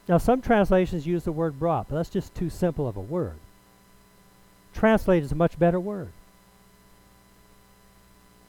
Now, 0.07 0.17
some 0.17 0.41
translations 0.41 1.05
use 1.05 1.23
the 1.23 1.31
word 1.31 1.59
brought, 1.59 1.87
but 1.87 1.97
that's 1.97 2.09
just 2.09 2.33
too 2.33 2.49
simple 2.49 2.87
of 2.87 2.97
a 2.97 2.99
word. 2.99 3.37
Translate 4.73 5.21
is 5.21 5.31
a 5.31 5.35
much 5.35 5.59
better 5.59 5.79
word. 5.79 6.09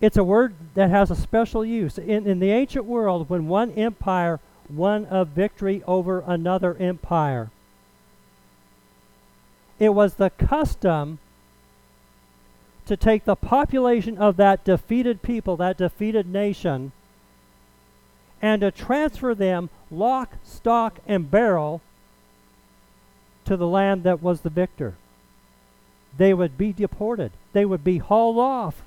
It's 0.00 0.16
a 0.16 0.24
word 0.24 0.54
that 0.72 0.88
has 0.88 1.10
a 1.10 1.16
special 1.16 1.66
use. 1.66 1.98
In, 1.98 2.26
in 2.26 2.40
the 2.40 2.50
ancient 2.50 2.86
world, 2.86 3.28
when 3.28 3.46
one 3.46 3.72
empire 3.72 4.40
won 4.70 5.06
a 5.10 5.26
victory 5.26 5.82
over 5.86 6.24
another 6.26 6.74
empire, 6.76 7.50
it 9.80 9.94
was 9.94 10.14
the 10.14 10.30
custom 10.30 11.18
to 12.86 12.96
take 12.96 13.24
the 13.24 13.34
population 13.34 14.18
of 14.18 14.36
that 14.36 14.62
defeated 14.62 15.22
people, 15.22 15.56
that 15.56 15.78
defeated 15.78 16.26
nation, 16.26 16.92
and 18.42 18.60
to 18.60 18.70
transfer 18.70 19.34
them 19.34 19.70
lock, 19.90 20.34
stock, 20.44 20.98
and 21.06 21.30
barrel 21.30 21.80
to 23.46 23.56
the 23.56 23.66
land 23.66 24.04
that 24.04 24.22
was 24.22 24.42
the 24.42 24.50
victor. 24.50 24.94
They 26.16 26.34
would 26.34 26.58
be 26.58 26.72
deported, 26.72 27.32
they 27.52 27.64
would 27.64 27.82
be 27.82 27.98
hauled 27.98 28.38
off 28.38 28.82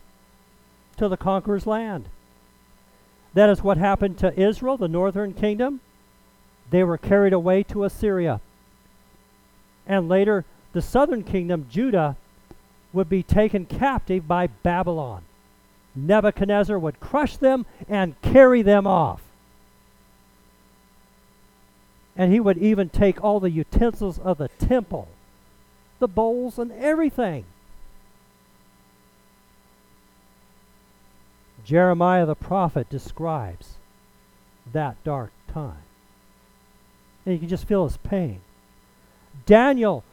to 0.97 1.07
the 1.09 1.17
conqueror's 1.17 1.65
land. 1.65 2.05
That 3.33 3.49
is 3.49 3.63
what 3.63 3.77
happened 3.77 4.19
to 4.19 4.39
Israel, 4.39 4.77
the 4.77 4.87
northern 4.87 5.33
kingdom. 5.33 5.79
They 6.69 6.83
were 6.83 6.99
carried 6.99 7.33
away 7.33 7.63
to 7.63 7.83
Assyria. 7.83 8.41
And 9.87 10.07
later, 10.07 10.45
the 10.73 10.81
southern 10.81 11.23
kingdom, 11.23 11.67
Judah, 11.69 12.17
would 12.91 13.09
be 13.09 13.23
taken 13.23 13.65
captive 13.65 14.27
by 14.27 14.47
Babylon. 14.47 15.23
Nebuchadnezzar 15.95 16.77
would 16.77 16.99
crush 16.99 17.37
them 17.37 17.65
and 17.87 18.19
carry 18.21 18.61
them 18.61 18.85
off. 18.85 19.21
And 22.15 22.31
he 22.31 22.39
would 22.39 22.57
even 22.57 22.89
take 22.89 23.23
all 23.23 23.39
the 23.39 23.49
utensils 23.49 24.19
of 24.19 24.37
the 24.37 24.49
temple, 24.49 25.07
the 25.99 26.07
bowls, 26.07 26.59
and 26.59 26.71
everything. 26.73 27.45
Jeremiah 31.65 32.25
the 32.25 32.35
prophet 32.35 32.89
describes 32.89 33.75
that 34.71 35.01
dark 35.03 35.31
time. 35.47 35.83
And 37.25 37.33
you 37.33 37.39
can 37.39 37.49
just 37.49 37.67
feel 37.67 37.85
his 37.85 37.97
pain. 37.97 38.41
Daniel 39.45 40.03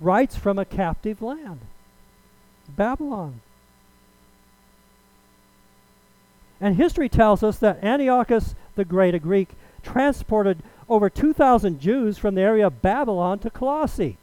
writes 0.00 0.36
from 0.36 0.58
a 0.58 0.64
captive 0.64 1.22
land, 1.22 1.60
Babylon. 2.68 3.40
And 6.60 6.76
history 6.76 7.08
tells 7.08 7.42
us 7.42 7.58
that 7.58 7.82
Antiochus 7.84 8.54
the 8.76 8.84
Great, 8.84 9.14
a 9.14 9.18
Greek, 9.18 9.48
transported 9.82 10.62
over 10.88 11.10
2,000 11.10 11.80
Jews 11.80 12.18
from 12.18 12.34
the 12.34 12.42
area 12.42 12.66
of 12.66 12.82
Babylon 12.82 13.38
to 13.40 13.50
Colossae. 13.50 14.16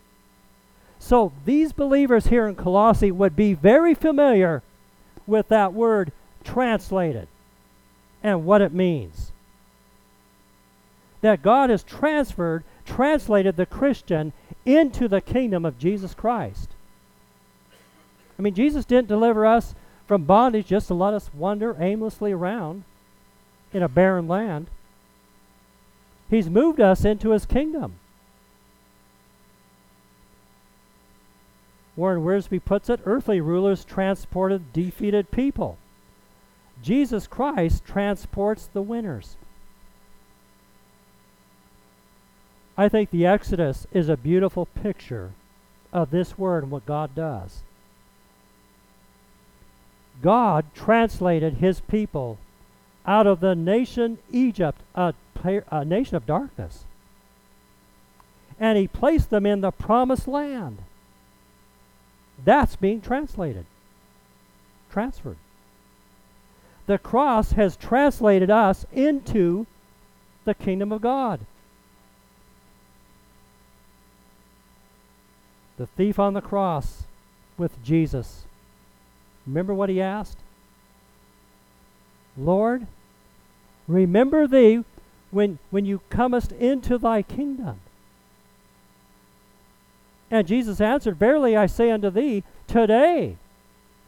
So 1.00 1.34
these 1.44 1.74
believers 1.74 2.27
here 2.27 2.48
in 2.48 2.56
Colossae 2.56 3.12
would 3.12 3.36
be 3.36 3.53
very 3.53 3.94
familiar 3.94 4.63
with 5.27 5.50
that 5.50 5.74
word 5.74 6.12
translated 6.44 7.27
and 8.22 8.46
what 8.46 8.62
it 8.62 8.74
means. 8.74 9.32
That 11.22 11.42
God 11.42 11.70
has 11.70 11.84
transferred, 11.84 12.63
translated 12.86 13.56
the 13.56 13.66
Christian 13.66 14.34
into 14.66 15.08
the 15.08 15.22
kingdom 15.22 15.66
of 15.66 15.80
Jesus 15.80 16.13
Christ. 16.13 16.70
I 18.38 18.42
mean, 18.42 18.54
Jesus 18.54 18.86
didn't 18.86 19.08
deliver 19.08 19.46
us 19.46 19.75
from 20.08 20.25
bondage 20.25 20.68
just 20.68 20.88
to 20.88 20.94
let 20.94 21.13
us 21.13 21.30
wander 21.34 21.75
aimlessly 21.80 22.32
around 22.32 22.84
in 23.72 23.84
a 23.84 23.90
barren 23.90 24.28
land. 24.28 24.68
He's 26.30 26.50
moved 26.50 26.80
us 26.80 27.06
into 27.06 27.32
his 27.32 27.46
kingdom. 27.46 27.96
Warren 31.96 32.24
Wiersbe 32.24 32.63
puts 32.63 32.90
it 32.90 33.02
earthly 33.06 33.40
rulers 33.40 33.86
transported 33.86 34.74
defeated 34.74 35.30
people. 35.30 35.78
Jesus 36.82 37.28
Christ 37.28 37.86
transports 37.86 38.68
the 38.72 38.82
winners. 38.82 39.38
I 42.77 42.89
think 42.89 43.12
the 43.12 43.25
Exodus 43.25 43.86
is 43.92 44.10
a 44.10 44.18
beautiful 44.18 44.65
picture 44.65 45.32
of 45.92 46.10
this 46.10 46.38
word 46.38 46.63
and 46.63 46.72
what 46.72 46.86
God 46.86 47.13
does. 47.15 47.62
God 50.22 50.65
translated 50.74 51.56
his 51.56 51.82
people 51.82 52.38
out 53.06 53.27
of 53.27 53.42
the 53.42 53.56
nation 53.56 54.18
Egypt, 54.32 54.82
a, 54.96 55.13
a 55.70 55.86
nation 55.86 56.15
of 56.15 56.25
darkness, 56.25 56.86
and 58.60 58.77
he 58.77 58.88
placed 58.88 59.30
them 59.30 59.46
in 59.46 59.62
the 59.62 59.72
promised 59.72 60.27
land. 60.27 60.77
That's 62.44 62.75
being 62.75 63.01
translated, 63.01 63.65
transferred. 64.92 65.38
The 66.86 66.98
cross 66.98 67.51
has 67.51 67.75
translated 67.75 68.50
us 68.50 68.86
into 68.92 69.68
the 70.46 70.53
kingdom 70.53 70.92
of 70.92 71.01
God. 71.01 71.42
The 75.84 75.88
thief 75.88 76.18
on 76.18 76.34
the 76.34 76.40
cross 76.40 77.04
with 77.58 77.84
Jesus. 77.84 78.46
Remember 79.46 79.74
what 79.74 79.90
he 79.90 80.00
asked? 80.00 80.38
Lord, 82.38 82.88
remember 83.86 84.48
thee 84.48 84.86
when, 85.30 85.60
when 85.72 85.84
you 85.84 86.00
comest 86.10 86.54
into 86.54 86.98
thy 86.98 87.22
kingdom. 87.22 87.82
And 90.32 90.48
Jesus 90.48 90.80
answered, 90.80 91.18
Verily 91.18 91.58
I 91.58 91.66
say 91.66 91.92
unto 91.92 92.10
thee, 92.10 92.46
today 92.66 93.36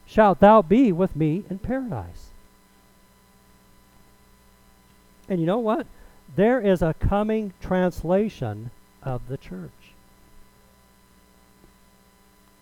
shalt 0.06 0.40
thou 0.40 0.62
be 0.62 0.92
with 0.92 1.14
me 1.14 1.44
in 1.50 1.58
paradise. 1.58 2.30
And 5.28 5.40
you 5.40 5.44
know 5.44 5.58
what? 5.58 5.86
There 6.36 6.58
is 6.58 6.80
a 6.80 6.94
coming 6.94 7.52
translation 7.60 8.70
of 9.02 9.28
the 9.28 9.36
church. 9.36 9.85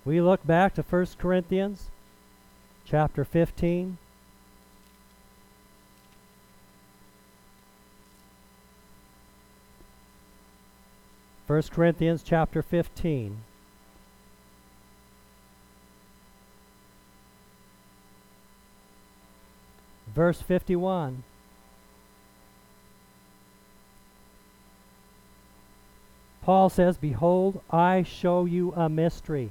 We 0.04 0.20
look 0.20 0.46
back 0.46 0.74
to 0.74 0.82
1 0.82 1.06
Corinthians 1.18 1.88
chapter 2.84 3.24
15. 3.24 3.96
First 11.46 11.72
Corinthians 11.72 12.22
chapter 12.22 12.62
15. 12.62 13.38
Verse 20.14 20.42
51. 20.42 21.22
Paul 26.42 26.68
says, 26.68 26.98
Behold, 26.98 27.62
I 27.70 28.02
show 28.02 28.44
you 28.44 28.74
a 28.74 28.90
mystery. 28.90 29.50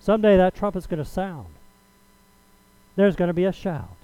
Someday 0.00 0.36
that 0.36 0.54
trumpet's 0.54 0.86
going 0.86 1.02
to 1.02 1.08
sound. 1.08 1.48
There's 2.96 3.16
going 3.16 3.28
to 3.28 3.34
be 3.34 3.44
a 3.44 3.52
shout. 3.52 3.96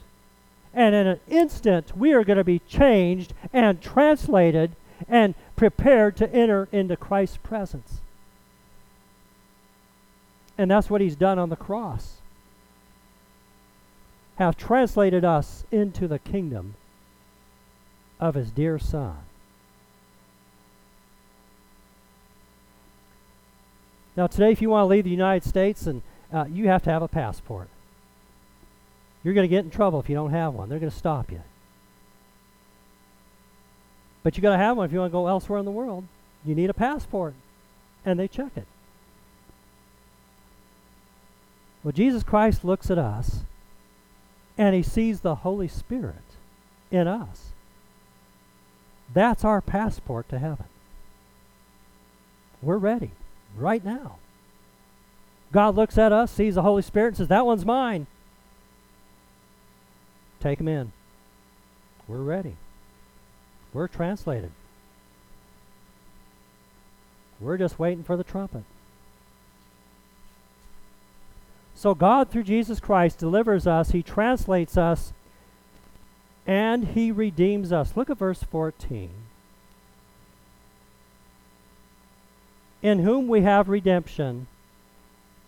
And 0.72 0.94
in 0.94 1.06
an 1.06 1.20
instant, 1.28 1.96
we 1.96 2.12
are 2.12 2.24
going 2.24 2.38
to 2.38 2.44
be 2.44 2.60
changed 2.60 3.32
and 3.52 3.80
translated 3.80 4.74
and 5.08 5.34
prepared 5.56 6.16
to 6.16 6.32
enter 6.32 6.68
into 6.72 6.96
Christ's 6.96 7.36
presence. 7.38 8.00
And 10.56 10.70
that's 10.70 10.90
what 10.90 11.00
he's 11.00 11.16
done 11.16 11.38
on 11.38 11.48
the 11.48 11.57
cross. 11.57 12.18
Have 14.37 14.57
translated 14.57 15.24
us 15.24 15.64
into 15.70 16.09
the 16.09 16.18
kingdom 16.18 16.74
of 18.18 18.35
his 18.35 18.50
dear 18.50 18.78
Son. 18.78 19.18
Now, 24.16 24.27
today, 24.27 24.53
if 24.53 24.62
you 24.62 24.70
want 24.70 24.85
to 24.85 24.87
leave 24.87 25.05
the 25.05 25.11
United 25.11 25.46
States, 25.48 25.87
and 25.87 26.03
uh, 26.33 26.44
you 26.48 26.68
have 26.68 26.83
to 26.85 26.90
have 26.90 27.03
a 27.03 27.09
passport. 27.09 27.68
You're 29.22 29.35
going 29.35 29.48
to 29.48 29.48
get 29.48 29.64
in 29.64 29.70
trouble 29.70 30.00
if 30.00 30.09
you 30.09 30.14
don't 30.14 30.31
have 30.31 30.53
one. 30.55 30.68
They're 30.68 30.79
going 30.79 30.90
to 30.90 30.96
stop 30.96 31.31
you. 31.31 31.42
But 34.22 34.37
you 34.37 34.42
got 34.42 34.53
to 34.53 34.59
have 34.59 34.77
one 34.77 34.87
if 34.87 34.92
you 34.92 34.98
want 34.98 35.11
to 35.11 35.12
go 35.12 35.27
elsewhere 35.27 35.59
in 35.59 35.64
the 35.64 35.70
world. 35.70 36.05
You 36.44 36.55
need 36.55 36.70
a 36.70 36.74
passport, 36.74 37.35
and 38.05 38.18
they 38.18 38.29
check 38.29 38.53
it. 38.57 38.66
Well, 41.83 41.92
Jesus 41.92 42.22
Christ 42.22 42.64
looks 42.64 42.90
at 42.90 42.98
us, 42.98 43.40
and 44.57 44.74
he 44.74 44.83
sees 44.83 45.20
the 45.20 45.37
Holy 45.37 45.68
Spirit 45.68 46.16
in 46.90 47.07
us. 47.07 47.53
That's 49.12 49.44
our 49.44 49.61
passport 49.61 50.29
to 50.31 50.38
heaven. 50.38 50.66
We're 52.62 52.79
ready 52.79 53.11
right 53.56 53.84
now. 53.84 54.16
God 55.52 55.76
looks 55.76 55.96
at 55.98 56.12
us, 56.12 56.32
sees 56.32 56.56
the 56.56 56.62
Holy 56.62 56.82
Spirit, 56.82 57.08
and 57.08 57.16
says, 57.18 57.28
That 57.28 57.46
one's 57.46 57.64
mine. 57.64 58.06
Take 60.40 60.60
him 60.60 60.68
in. 60.68 60.92
We're 62.08 62.18
ready. 62.18 62.56
We're 63.72 63.88
translated. 63.88 64.50
We're 67.40 67.56
just 67.56 67.78
waiting 67.78 68.04
for 68.04 68.16
the 68.16 68.24
trumpet. 68.24 68.64
So, 71.74 71.94
God, 71.94 72.30
through 72.30 72.44
Jesus 72.44 72.80
Christ, 72.80 73.18
delivers 73.18 73.66
us, 73.66 73.90
He 73.90 74.02
translates 74.02 74.76
us, 74.76 75.12
and 76.46 76.88
He 76.88 77.10
redeems 77.10 77.72
us. 77.72 77.96
Look 77.96 78.08
at 78.10 78.18
verse 78.18 78.42
14. 78.42 79.10
In 82.85 82.99
whom 82.99 83.27
we 83.27 83.40
have 83.40 83.70
redemption 83.70 84.47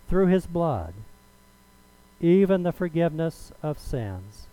through 0.09 0.25
his 0.25 0.47
blood, 0.47 0.95
even 2.19 2.63
the 2.63 2.71
forgiveness 2.71 3.51
of 3.61 3.77
sins. 3.77 4.47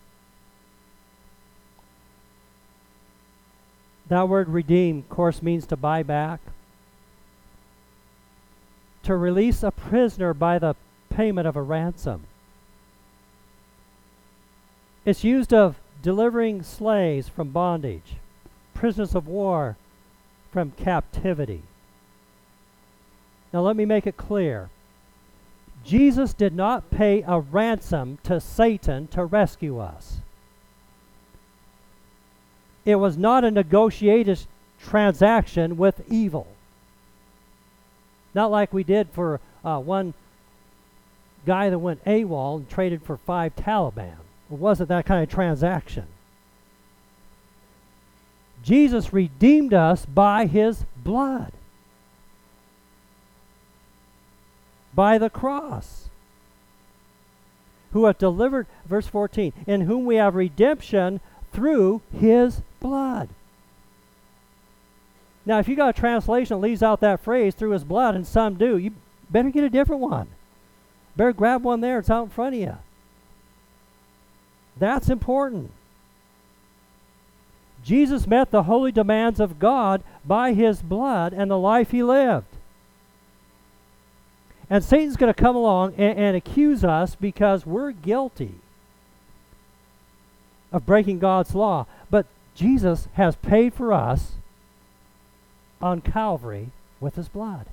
That 4.07 4.29
word 4.29 4.49
redeem, 4.49 4.99
of 4.99 5.09
course, 5.09 5.41
means 5.41 5.65
to 5.65 5.75
buy 5.75 6.03
back. 6.03 6.39
To 9.01 9.15
release 9.15 9.63
a 9.63 9.71
prisoner 9.71 10.35
by 10.35 10.59
the 10.59 10.75
payment 11.09 11.47
of 11.47 11.55
a 11.55 11.63
ransom. 11.63 12.27
It's 15.05 15.23
used 15.23 15.55
of 15.55 15.77
delivering 16.03 16.61
slaves 16.61 17.29
from 17.29 17.49
bondage, 17.49 18.17
prisoners 18.75 19.15
of 19.15 19.27
war 19.27 19.75
from 20.51 20.69
captivity. 20.69 21.63
Now, 23.53 23.61
let 23.61 23.75
me 23.75 23.85
make 23.85 24.05
it 24.05 24.17
clear 24.17 24.69
Jesus 25.85 26.33
did 26.33 26.55
not 26.55 26.89
pay 26.89 27.23
a 27.27 27.39
ransom 27.39 28.17
to 28.23 28.39
Satan 28.39 29.07
to 29.09 29.23
rescue 29.23 29.79
us. 29.79 30.17
It 32.85 32.95
was 32.95 33.17
not 33.17 33.43
a 33.43 33.51
negotiated 33.51 34.39
transaction 34.81 35.77
with 35.77 36.01
evil. 36.09 36.47
Not 38.33 38.51
like 38.51 38.73
we 38.73 38.83
did 38.83 39.09
for 39.11 39.39
uh, 39.63 39.79
one 39.79 40.13
guy 41.45 41.69
that 41.69 41.79
went 41.79 42.03
AWOL 42.05 42.57
and 42.57 42.69
traded 42.69 43.03
for 43.03 43.17
five 43.17 43.55
Taliban. 43.55 44.17
It 44.51 44.57
wasn't 44.57 44.89
that 44.89 45.05
kind 45.05 45.23
of 45.23 45.29
transaction. 45.29 46.05
Jesus 48.63 49.13
redeemed 49.13 49.73
us 49.73 50.05
by 50.05 50.47
his 50.47 50.85
blood. 50.97 51.51
By 54.95 55.17
the 55.17 55.29
cross. 55.29 56.09
Who 57.91 58.05
have 58.05 58.17
delivered, 58.17 58.67
verse 58.85 59.07
14, 59.07 59.53
in 59.67 59.81
whom 59.81 60.05
we 60.05 60.15
have 60.15 60.35
redemption 60.35 61.21
through 61.53 62.01
his 62.17 62.61
blood. 62.79 63.29
Now, 65.45 65.59
if 65.59 65.67
you 65.67 65.75
got 65.75 65.95
a 65.95 65.99
translation 65.99 66.55
that 66.55 66.65
leaves 66.65 66.81
out 66.81 67.01
that 67.01 67.19
phrase, 67.19 67.53
through 67.53 67.71
his 67.71 67.83
blood, 67.83 68.15
and 68.15 68.25
some 68.25 68.55
do, 68.55 68.77
you 68.77 68.91
better 69.29 69.51
get 69.51 69.63
a 69.63 69.69
different 69.69 70.01
one. 70.01 70.27
Better 71.15 71.33
grab 71.33 71.63
one 71.63 71.81
there, 71.81 71.99
it's 71.99 72.09
out 72.09 72.23
in 72.23 72.29
front 72.29 72.55
of 72.55 72.61
you. 72.61 72.77
That's 74.77 75.09
important. 75.09 75.71
Jesus 77.83 78.25
met 78.25 78.49
the 78.49 78.63
holy 78.63 78.91
demands 78.91 79.39
of 79.39 79.59
God 79.59 80.03
by 80.25 80.53
his 80.53 80.81
blood 80.81 81.33
and 81.33 81.49
the 81.49 81.57
life 81.57 81.91
he 81.91 82.01
lived. 82.01 82.54
And 84.69 84.83
Satan's 84.83 85.17
going 85.17 85.33
to 85.33 85.39
come 85.39 85.55
along 85.55 85.93
and, 85.97 86.17
and 86.17 86.35
accuse 86.35 86.83
us 86.83 87.15
because 87.15 87.65
we're 87.65 87.91
guilty 87.91 88.55
of 90.71 90.85
breaking 90.85 91.19
God's 91.19 91.53
law. 91.53 91.85
But 92.09 92.25
Jesus 92.55 93.07
has 93.13 93.35
paid 93.35 93.73
for 93.73 93.93
us 93.93 94.33
on 95.81 96.01
Calvary 96.01 96.69
with 96.99 97.15
his 97.15 97.27
blood. 97.27 97.67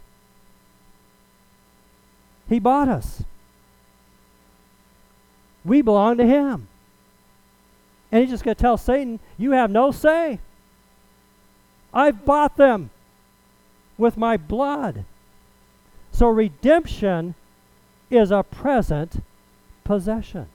He 2.48 2.58
bought 2.58 2.88
us. 2.88 3.24
We 5.64 5.82
belong 5.82 6.18
to 6.18 6.26
Him. 6.26 6.68
And 8.10 8.20
He's 8.20 8.30
just 8.30 8.44
going 8.44 8.56
to 8.56 8.60
tell 8.60 8.76
Satan, 8.76 9.20
You 9.38 9.52
have 9.52 9.70
no 9.70 9.90
say. 9.90 10.38
I've 11.94 12.24
bought 12.24 12.56
them 12.56 12.90
with 13.98 14.16
my 14.16 14.36
blood. 14.36 15.04
So 16.22 16.28
redemption 16.28 17.34
is 18.08 18.30
a 18.30 18.44
present 18.44 19.24
possession. 19.82 20.46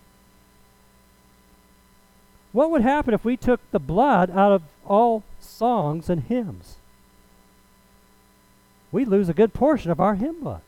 What 2.54 2.72
would 2.72 2.84
happen 2.84 3.14
if 3.14 3.26
we 3.26 3.36
took 3.36 3.60
the 3.72 3.80
blood 3.80 4.30
out 4.30 4.54
of 4.54 4.62
all 4.86 5.24
songs 5.42 6.10
and 6.10 6.24
hymns? 6.24 6.78
We'd 8.94 9.10
lose 9.10 9.28
a 9.28 9.34
good 9.34 9.54
portion 9.54 9.92
of 9.92 10.00
our 10.00 10.16
hymn 10.16 10.42
book. 10.42 10.62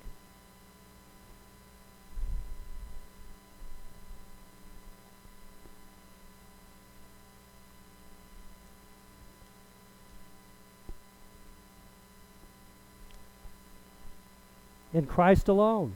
In 15.00 15.08
Christ 15.08 15.48
alone. 15.48 15.96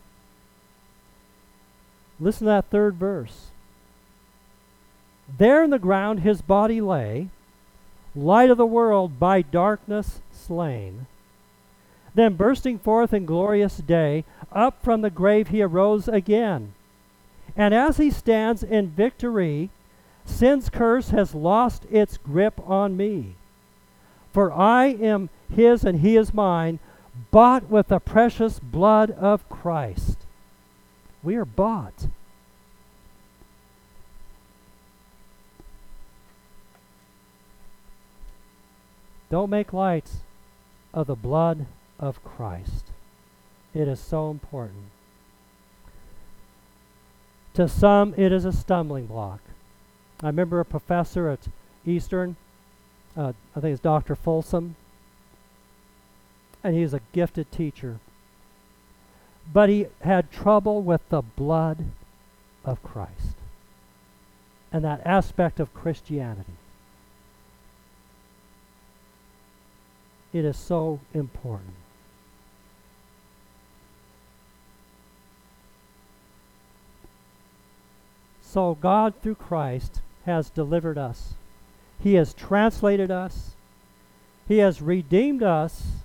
Listen 2.20 2.46
to 2.46 2.52
that 2.52 2.72
third 2.72 2.96
verse. 2.96 3.52
There 5.38 5.64
in 5.64 5.70
the 5.70 5.80
ground 5.80 6.22
his 6.22 6.42
body 6.42 6.82
lay, 6.82 7.30
light 8.16 8.50
of 8.50 8.58
the 8.58 8.66
world 8.66 9.20
by 9.20 9.42
darkness 9.42 10.22
slain. 10.32 11.06
Then 12.16 12.36
bursting 12.36 12.80
forth 12.80 13.14
in 13.14 13.26
glorious 13.26 13.78
day, 13.78 14.24
up 14.52 14.84
from 14.84 15.02
the 15.02 15.10
grave 15.10 15.50
he 15.50 15.62
arose 15.62 16.08
again. 16.08 16.74
And 17.56 17.74
as 17.74 17.98
he 17.98 18.10
stands 18.10 18.64
in 18.64 18.90
victory, 18.90 19.70
sin's 20.26 20.70
curse 20.70 21.10
has 21.10 21.36
lost 21.36 21.86
its 21.92 22.18
grip 22.18 22.60
on 22.68 22.96
me. 22.96 23.36
For 24.32 24.52
I 24.52 24.86
am 24.86 25.30
his 25.54 25.84
and 25.84 26.00
he 26.00 26.16
is 26.16 26.34
mine, 26.34 26.80
bought 27.32 27.70
with 27.70 27.88
the 27.88 28.00
precious 28.00 28.60
blood 28.60 29.12
of 29.12 29.48
Christ. 29.50 30.18
We 31.22 31.36
are 31.36 31.46
bought. 31.46 32.08
Don't 39.30 39.50
make 39.50 39.74
light 39.74 40.10
of 40.94 41.08
the 41.08 41.16
blood 41.16 41.66
of 42.00 42.24
Christ. 42.24 42.92
It 43.74 43.88
is 43.88 44.00
so 44.00 44.30
important. 44.30 44.92
To 47.56 47.68
some, 47.68 48.14
it 48.16 48.32
is 48.32 48.46
a 48.46 48.52
stumbling 48.52 49.08
block. 49.08 49.40
I 50.22 50.28
remember 50.28 50.60
a 50.60 50.66
professor 50.66 51.30
at 51.30 51.48
Eastern, 51.86 52.36
uh, 53.18 53.34
I 53.56 53.60
think 53.60 53.74
it's 53.74 53.82
Dr. 53.82 54.16
Folsom, 54.16 54.76
and 56.64 56.76
he 56.76 56.82
a 56.94 57.02
gifted 57.12 57.52
teacher. 57.52 58.00
But 59.52 59.70
he 59.70 59.88
had 60.02 60.32
trouble 60.32 60.82
with 60.82 61.02
the 61.10 61.22
blood 61.22 61.86
of 62.64 62.82
Christ 62.82 63.36
and 64.72 64.84
that 64.84 65.02
aspect 65.06 65.60
of 65.60 65.74
Christianity. 65.74 66.54
It 70.32 70.46
is 70.46 70.58
so 70.58 71.00
important. 71.14 71.76
So, 78.42 78.78
God, 78.80 79.14
through 79.22 79.36
Christ, 79.36 80.02
has 80.26 80.50
delivered 80.50 80.98
us. 80.98 81.34
He 82.00 82.16
has 82.16 82.34
translated 82.34 83.12
us. 83.12 83.52
He 84.48 84.58
has 84.60 84.82
redeemed 84.82 85.44
us 85.44 86.03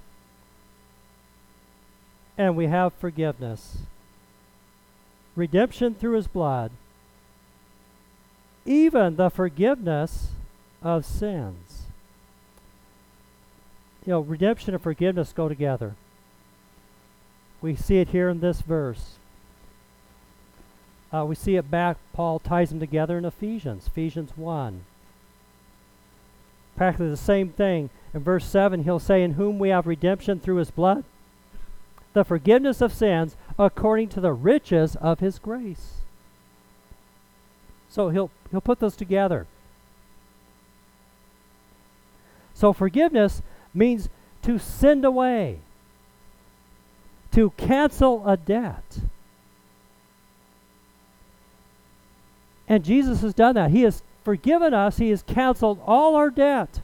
and 2.38 2.56
we 2.56 2.68
have 2.68 2.94
forgiveness. 2.94 3.78
Redemption 5.34 5.94
through 5.94 6.14
his 6.14 6.28
blood, 6.28 6.70
even 8.64 9.16
the 9.16 9.28
forgiveness 9.28 10.28
of 10.80 11.04
sins. 11.04 11.82
You 14.06 14.12
know, 14.12 14.20
redemption 14.20 14.72
and 14.72 14.82
forgiveness 14.82 15.32
go 15.32 15.48
together. 15.48 15.96
We 17.60 17.74
see 17.74 17.98
it 17.98 18.08
here 18.08 18.28
in 18.28 18.38
this 18.38 18.60
verse. 18.60 19.16
Uh, 21.12 21.24
we 21.24 21.34
see 21.34 21.56
it 21.56 21.70
back, 21.70 21.96
Paul 22.12 22.38
ties 22.38 22.70
them 22.70 22.78
together 22.78 23.18
in 23.18 23.24
Ephesians, 23.24 23.86
Ephesians 23.86 24.30
1. 24.36 24.84
Practically 26.76 27.10
the 27.10 27.16
same 27.16 27.48
thing. 27.48 27.90
In 28.14 28.20
verse 28.20 28.44
7, 28.44 28.84
he'll 28.84 28.98
say, 28.98 29.22
In 29.22 29.32
whom 29.32 29.58
we 29.58 29.70
have 29.70 29.86
redemption 29.86 30.38
through 30.38 30.56
his 30.56 30.70
blood 30.70 31.04
the 32.18 32.24
forgiveness 32.24 32.80
of 32.80 32.92
sins 32.92 33.36
according 33.58 34.08
to 34.08 34.20
the 34.20 34.32
riches 34.32 34.96
of 34.96 35.20
his 35.20 35.38
grace. 35.38 36.02
So 37.88 38.08
he'll 38.10 38.30
he'll 38.50 38.60
put 38.60 38.80
those 38.80 38.96
together. 38.96 39.46
So 42.54 42.72
forgiveness 42.72 43.40
means 43.72 44.08
to 44.42 44.58
send 44.58 45.04
away, 45.04 45.60
to 47.32 47.50
cancel 47.50 48.26
a 48.26 48.36
debt. 48.36 48.98
And 52.66 52.84
Jesus 52.84 53.22
has 53.22 53.32
done 53.32 53.54
that. 53.54 53.70
He 53.70 53.82
has 53.82 54.02
forgiven 54.24 54.74
us, 54.74 54.98
He 54.98 55.10
has 55.10 55.22
canceled 55.22 55.78
all 55.86 56.16
our 56.16 56.30
debt. 56.30 56.80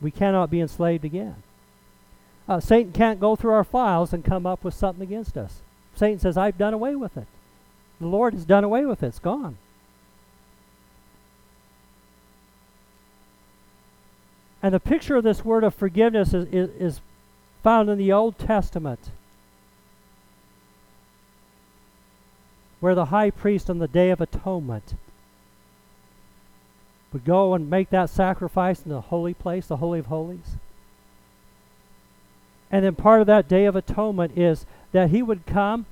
We 0.00 0.10
cannot 0.10 0.50
be 0.50 0.60
enslaved 0.62 1.04
again. 1.04 1.36
Uh, 2.50 2.58
Satan 2.58 2.90
can't 2.90 3.20
go 3.20 3.36
through 3.36 3.52
our 3.52 3.62
files 3.62 4.12
and 4.12 4.24
come 4.24 4.44
up 4.44 4.64
with 4.64 4.74
something 4.74 5.04
against 5.04 5.36
us. 5.36 5.60
Satan 5.94 6.18
says, 6.18 6.36
I've 6.36 6.58
done 6.58 6.74
away 6.74 6.96
with 6.96 7.16
it. 7.16 7.28
The 8.00 8.08
Lord 8.08 8.34
has 8.34 8.44
done 8.44 8.64
away 8.64 8.84
with 8.84 9.04
it. 9.04 9.06
It's 9.06 9.20
gone. 9.20 9.56
And 14.60 14.74
the 14.74 14.80
picture 14.80 15.14
of 15.14 15.22
this 15.22 15.44
word 15.44 15.62
of 15.62 15.76
forgiveness 15.76 16.34
is, 16.34 16.46
is, 16.46 16.70
is 16.70 17.00
found 17.62 17.88
in 17.88 17.98
the 17.98 18.10
Old 18.12 18.36
Testament, 18.36 19.10
where 22.80 22.96
the 22.96 23.06
high 23.06 23.30
priest 23.30 23.70
on 23.70 23.78
the 23.78 23.86
Day 23.86 24.10
of 24.10 24.20
Atonement 24.20 24.94
would 27.12 27.24
go 27.24 27.54
and 27.54 27.70
make 27.70 27.90
that 27.90 28.10
sacrifice 28.10 28.82
in 28.82 28.90
the 28.90 29.02
holy 29.02 29.34
place, 29.34 29.68
the 29.68 29.76
Holy 29.76 30.00
of 30.00 30.06
Holies. 30.06 30.56
And 32.70 32.84
then 32.84 32.94
part 32.94 33.20
of 33.20 33.26
that 33.26 33.48
Day 33.48 33.64
of 33.64 33.76
Atonement 33.76 34.36
is 34.36 34.64
that 34.92 35.10
he 35.10 35.22
would 35.22 35.46
come 35.46 35.86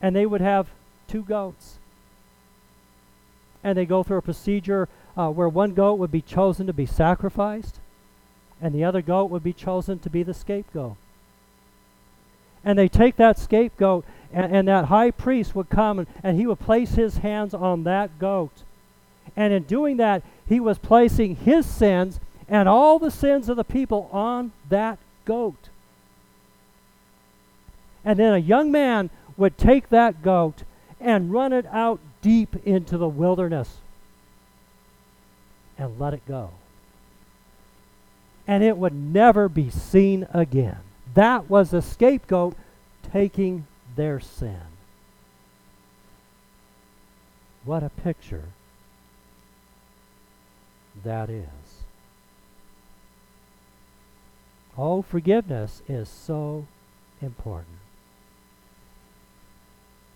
and 0.00 0.16
they 0.16 0.26
would 0.26 0.40
have 0.40 0.68
two 1.06 1.22
goats. 1.22 1.78
And 3.62 3.76
they 3.76 3.84
go 3.84 4.02
through 4.02 4.18
a 4.18 4.22
procedure 4.22 4.88
uh, 5.16 5.28
where 5.28 5.48
one 5.48 5.74
goat 5.74 5.94
would 5.94 6.10
be 6.10 6.22
chosen 6.22 6.66
to 6.66 6.72
be 6.72 6.86
sacrificed, 6.86 7.78
and 8.62 8.74
the 8.74 8.84
other 8.84 9.02
goat 9.02 9.26
would 9.26 9.42
be 9.42 9.52
chosen 9.52 9.98
to 9.98 10.08
be 10.08 10.22
the 10.22 10.32
scapegoat. 10.32 10.96
And 12.64 12.78
they 12.78 12.88
take 12.88 13.16
that 13.16 13.38
scapegoat, 13.38 14.04
and, 14.32 14.54
and 14.54 14.68
that 14.68 14.86
high 14.86 15.10
priest 15.10 15.54
would 15.54 15.68
come 15.68 15.98
and, 15.98 16.08
and 16.22 16.38
he 16.38 16.46
would 16.46 16.60
place 16.60 16.92
his 16.92 17.18
hands 17.18 17.52
on 17.52 17.84
that 17.84 18.18
goat. 18.18 18.62
And 19.36 19.52
in 19.52 19.64
doing 19.64 19.96
that, 19.98 20.22
he 20.46 20.60
was 20.60 20.78
placing 20.78 21.36
his 21.36 21.66
sins 21.66 22.20
and 22.50 22.68
all 22.68 22.98
the 22.98 23.12
sins 23.12 23.48
of 23.48 23.56
the 23.56 23.64
people 23.64 24.10
on 24.12 24.50
that 24.68 24.98
goat. 25.24 25.68
And 28.04 28.18
then 28.18 28.34
a 28.34 28.38
young 28.38 28.72
man 28.72 29.08
would 29.36 29.56
take 29.56 29.88
that 29.90 30.22
goat 30.22 30.64
and 31.00 31.32
run 31.32 31.52
it 31.52 31.64
out 31.66 32.00
deep 32.20 32.56
into 32.66 32.98
the 32.98 33.08
wilderness 33.08 33.76
and 35.78 35.98
let 35.98 36.12
it 36.12 36.26
go. 36.26 36.50
And 38.46 38.64
it 38.64 38.76
would 38.76 38.94
never 38.94 39.48
be 39.48 39.70
seen 39.70 40.26
again. 40.34 40.78
That 41.14 41.48
was 41.48 41.70
the 41.70 41.80
scapegoat 41.80 42.56
taking 43.12 43.66
their 43.94 44.18
sin. 44.18 44.60
What 47.64 47.82
a 47.82 47.90
picture 47.90 48.44
that 51.04 51.30
is. 51.30 51.46
Oh, 54.76 55.02
forgiveness 55.02 55.82
is 55.88 56.08
so 56.08 56.66
important. 57.20 57.76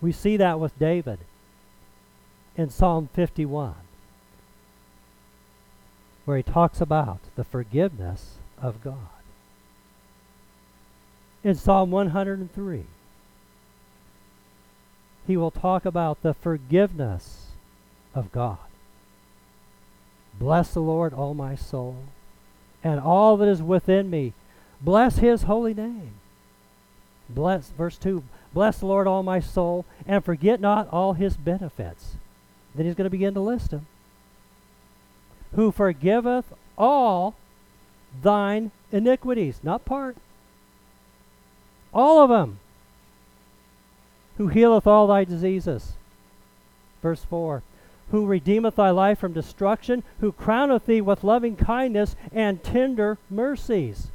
We 0.01 0.13
see 0.13 0.37
that 0.37 0.61
with 0.61 0.79
David 0.79 1.19
in 2.57 2.71
Psalm 2.71 3.09
51, 3.13 3.75
where 6.25 6.37
he 6.37 6.43
talks 6.43 6.81
about 6.81 7.21
the 7.37 7.45
forgiveness 7.45 8.37
of 8.61 8.83
God. 8.83 9.09
in 11.45 11.55
Psalm 11.55 11.91
103, 11.91 12.85
he 15.27 15.37
will 15.37 15.51
talk 15.51 15.85
about 15.85 16.23
the 16.23 16.33
forgiveness 16.33 17.49
of 18.15 18.33
God. 18.33 18.59
Bless 20.39 20.73
the 20.73 20.81
Lord, 20.81 21.13
all 21.13 21.35
my 21.35 21.55
soul, 21.55 21.97
and 22.83 22.99
all 22.99 23.37
that 23.37 23.49
is 23.49 23.63
within 23.63 24.09
me. 24.09 24.33
Bless 24.85 25.19
his 25.19 25.45
holy 25.45 25.73
name. 25.73 26.13
Bless, 27.29 27.71
verse 27.71 27.97
2 27.97 28.23
Bless 28.53 28.79
the 28.79 28.87
Lord, 28.87 29.07
all 29.09 29.23
my 29.23 29.41
soul, 29.41 29.85
and 30.07 30.25
forget 30.25 30.61
not 30.61 30.89
all 30.93 31.15
his 31.15 31.37
benefits. 31.37 32.17
Then 32.75 32.87
he's 32.87 32.95
going 32.95 33.07
to 33.07 33.11
begin 33.11 33.35
to 33.35 33.41
list 33.41 33.71
them. 33.71 33.87
Who 35.55 35.73
forgiveth 35.73 36.53
all 36.77 37.35
thine 38.23 38.71
iniquities, 38.93 39.61
not 39.63 39.85
part, 39.85 40.17
all 41.93 42.23
of 42.23 42.29
them. 42.29 42.59
Who 44.37 44.49
healeth 44.49 44.87
all 44.87 45.07
thy 45.07 45.25
diseases. 45.25 45.95
Verse 47.03 47.25
4 47.25 47.63
Who 48.11 48.27
redeemeth 48.27 48.77
thy 48.77 48.91
life 48.91 49.19
from 49.19 49.33
destruction, 49.33 50.03
who 50.21 50.33
crowneth 50.33 50.87
thee 50.87 51.01
with 51.01 51.25
loving 51.25 51.57
kindness 51.57 52.15
and 52.33 52.63
tender 52.63 53.19
mercies. 53.31 54.09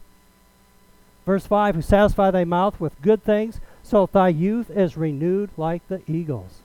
Verse 1.30 1.46
5 1.46 1.76
Who 1.76 1.82
satisfy 1.84 2.32
thy 2.32 2.44
mouth 2.44 2.80
with 2.80 3.00
good 3.04 3.24
things, 3.24 3.62
so 3.84 4.08
that 4.08 4.14
thy 4.14 4.30
youth 4.30 4.72
is 4.72 4.98
renewed 4.98 5.52
like 5.58 5.88
the 5.88 6.02
eagles. 6.08 6.62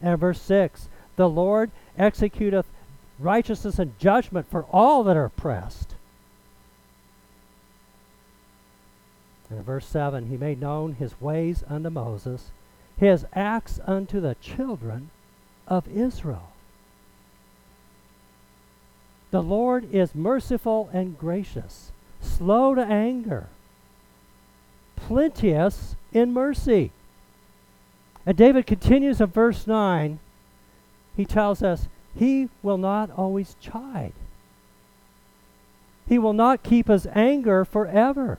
And 0.00 0.18
verse 0.18 0.42
6 0.42 0.88
The 1.14 1.28
Lord 1.28 1.70
executeth 1.96 2.64
righteousness 3.20 3.78
and 3.78 3.96
judgment 4.00 4.50
for 4.50 4.64
all 4.72 5.04
that 5.04 5.16
are 5.16 5.26
oppressed. 5.26 5.94
And 9.48 9.64
verse 9.64 9.86
7, 9.86 10.26
he 10.26 10.36
made 10.36 10.60
known 10.60 10.94
his 10.94 11.20
ways 11.20 11.62
unto 11.68 11.90
Moses, 11.90 12.50
his 12.96 13.24
acts 13.34 13.78
unto 13.86 14.18
the 14.18 14.34
children 14.40 15.10
of 15.68 15.86
Israel. 15.86 16.48
The 19.30 19.44
Lord 19.44 19.94
is 19.94 20.12
merciful 20.12 20.90
and 20.92 21.16
gracious, 21.16 21.91
slow 22.22 22.74
to 22.74 22.82
anger, 22.82 23.48
plenteous 24.96 25.96
in 26.12 26.32
mercy. 26.32 26.92
And 28.24 28.36
David 28.36 28.66
continues 28.66 29.20
in 29.20 29.26
verse 29.26 29.66
9. 29.66 30.18
He 31.16 31.24
tells 31.24 31.62
us, 31.62 31.88
He 32.14 32.48
will 32.62 32.78
not 32.78 33.10
always 33.10 33.56
chide. 33.60 34.12
He 36.08 36.18
will 36.18 36.32
not 36.32 36.62
keep 36.62 36.88
his 36.88 37.06
anger 37.14 37.64
forever. 37.64 38.38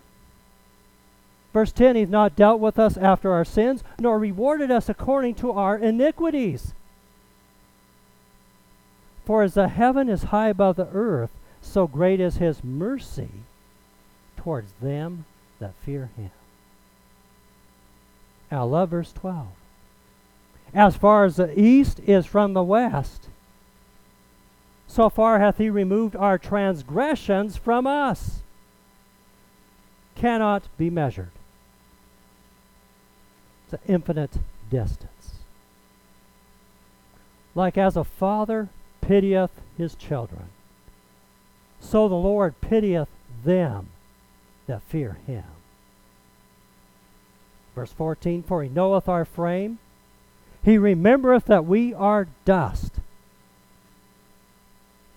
Verse 1.54 1.72
10 1.72 1.96
He's 1.96 2.10
not 2.10 2.36
dealt 2.36 2.60
with 2.60 2.80
us 2.80 2.98
after 2.98 3.32
our 3.32 3.46
sins, 3.46 3.84
nor 4.00 4.18
rewarded 4.18 4.72
us 4.72 4.90
according 4.90 5.36
to 5.36 5.52
our 5.52 5.78
iniquities. 5.78 6.74
For 9.26 9.44
as 9.44 9.54
the 9.54 9.70
heaven 9.70 10.10
is 10.10 10.24
high 10.24 10.50
above 10.50 10.76
the 10.76 10.90
earth, 10.92 11.30
so 11.62 11.88
great 11.88 12.20
is 12.20 12.38
his 12.38 12.64
mercy 12.64 13.30
towards 14.38 14.74
them 14.82 15.26
that 15.60 15.74
fear 15.84 16.10
him. 16.18 16.32
I 18.52 18.62
love 18.62 18.90
verse 18.90 19.12
12. 19.14 19.48
As 20.74 20.96
far 20.96 21.26
as 21.26 21.36
the 21.36 21.60
east 21.60 22.00
is 22.02 22.26
from 22.26 22.54
the 22.54 22.64
west, 22.64 23.30
so 24.88 25.10
far 25.10 25.40
hath 25.40 25.58
he 25.58 25.70
removed 25.70 26.16
our 26.16 26.38
transgressions 26.38 27.58
from 27.58 27.88
us. 27.88 28.42
Cannot 30.16 30.64
be 30.78 30.90
measured 30.90 31.32
to 33.72 33.80
infinite 33.88 34.38
distance. 34.70 35.34
Like 37.56 37.78
as 37.78 37.98
a 37.98 38.04
father 38.04 38.70
pitieth 39.02 39.50
his 39.78 39.96
children, 39.96 40.50
so 41.80 42.08
the 42.08 42.16
Lord 42.16 42.60
pitieth 42.62 43.10
them 43.44 43.88
that 44.68 44.82
fear 44.84 45.18
him. 45.28 45.44
Verse 47.76 47.92
14 47.92 48.44
For 48.44 48.64
he 48.64 48.70
knoweth 48.70 49.10
our 49.10 49.26
frame, 49.26 49.80
he 50.64 50.78
remembereth 50.78 51.46
that 51.46 51.66
we 51.66 51.94
are 51.94 52.28
dust. 52.46 52.94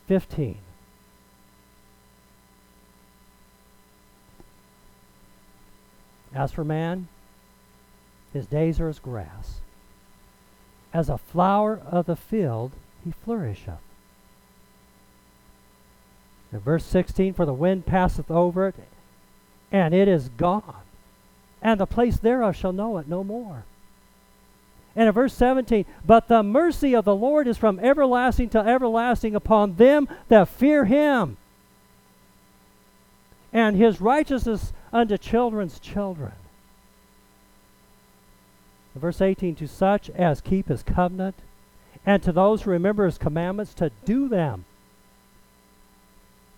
15 0.07 0.59
As 6.35 6.53
for 6.53 6.65
man, 6.65 7.09
his 8.33 8.47
days 8.47 8.79
are 8.79 8.89
as 8.89 8.99
grass. 8.99 9.61
As 10.93 11.09
a 11.09 11.17
flower 11.17 11.81
of 11.87 12.05
the 12.05 12.17
field, 12.17 12.73
he 13.03 13.11
flourisheth. 13.11 13.81
Verse 16.53 16.85
16, 16.85 17.33
for 17.33 17.47
the 17.47 17.55
wind 17.55 17.87
passeth 17.87 18.31
over 18.31 18.69
it, 18.69 18.75
and 19.72 19.94
it 19.94 20.09
is 20.09 20.29
gone, 20.31 20.83
and 21.62 21.81
the 21.81 21.87
place 21.87 22.16
thereof 22.18 22.57
shall 22.57 22.72
know 22.72 22.98
it 22.98 23.09
no 23.09 23.24
more. 23.24 23.64
And 24.94 25.09
in 25.09 25.12
verse 25.12 25.35
17, 25.35 25.85
but 26.07 26.29
the 26.29 26.42
mercy 26.42 26.94
of 26.94 27.05
the 27.05 27.14
Lord 27.14 27.46
is 27.46 27.59
from 27.59 27.79
everlasting 27.81 28.48
to 28.50 28.61
everlasting 28.61 29.35
upon 29.35 29.76
them 29.76 30.09
that 30.29 30.48
fear 30.48 30.85
him, 30.85 31.37
and 33.52 33.76
his 33.76 34.00
righteousness 34.00 34.72
unto 34.92 35.18
children's 35.18 35.79
children 35.79 36.33
verse 38.98 39.20
18, 39.20 39.55
to 39.57 39.68
such 39.68 40.11
as 40.11 40.40
keep 40.40 40.68
his 40.68 40.83
covenant, 40.83 41.37
and 42.05 42.22
to 42.22 42.33
those 42.33 42.62
who 42.62 42.70
remember 42.70 43.05
his 43.05 43.18
commandments 43.18 43.74
to 43.74 43.90
do 44.05 44.29
them. 44.29 44.64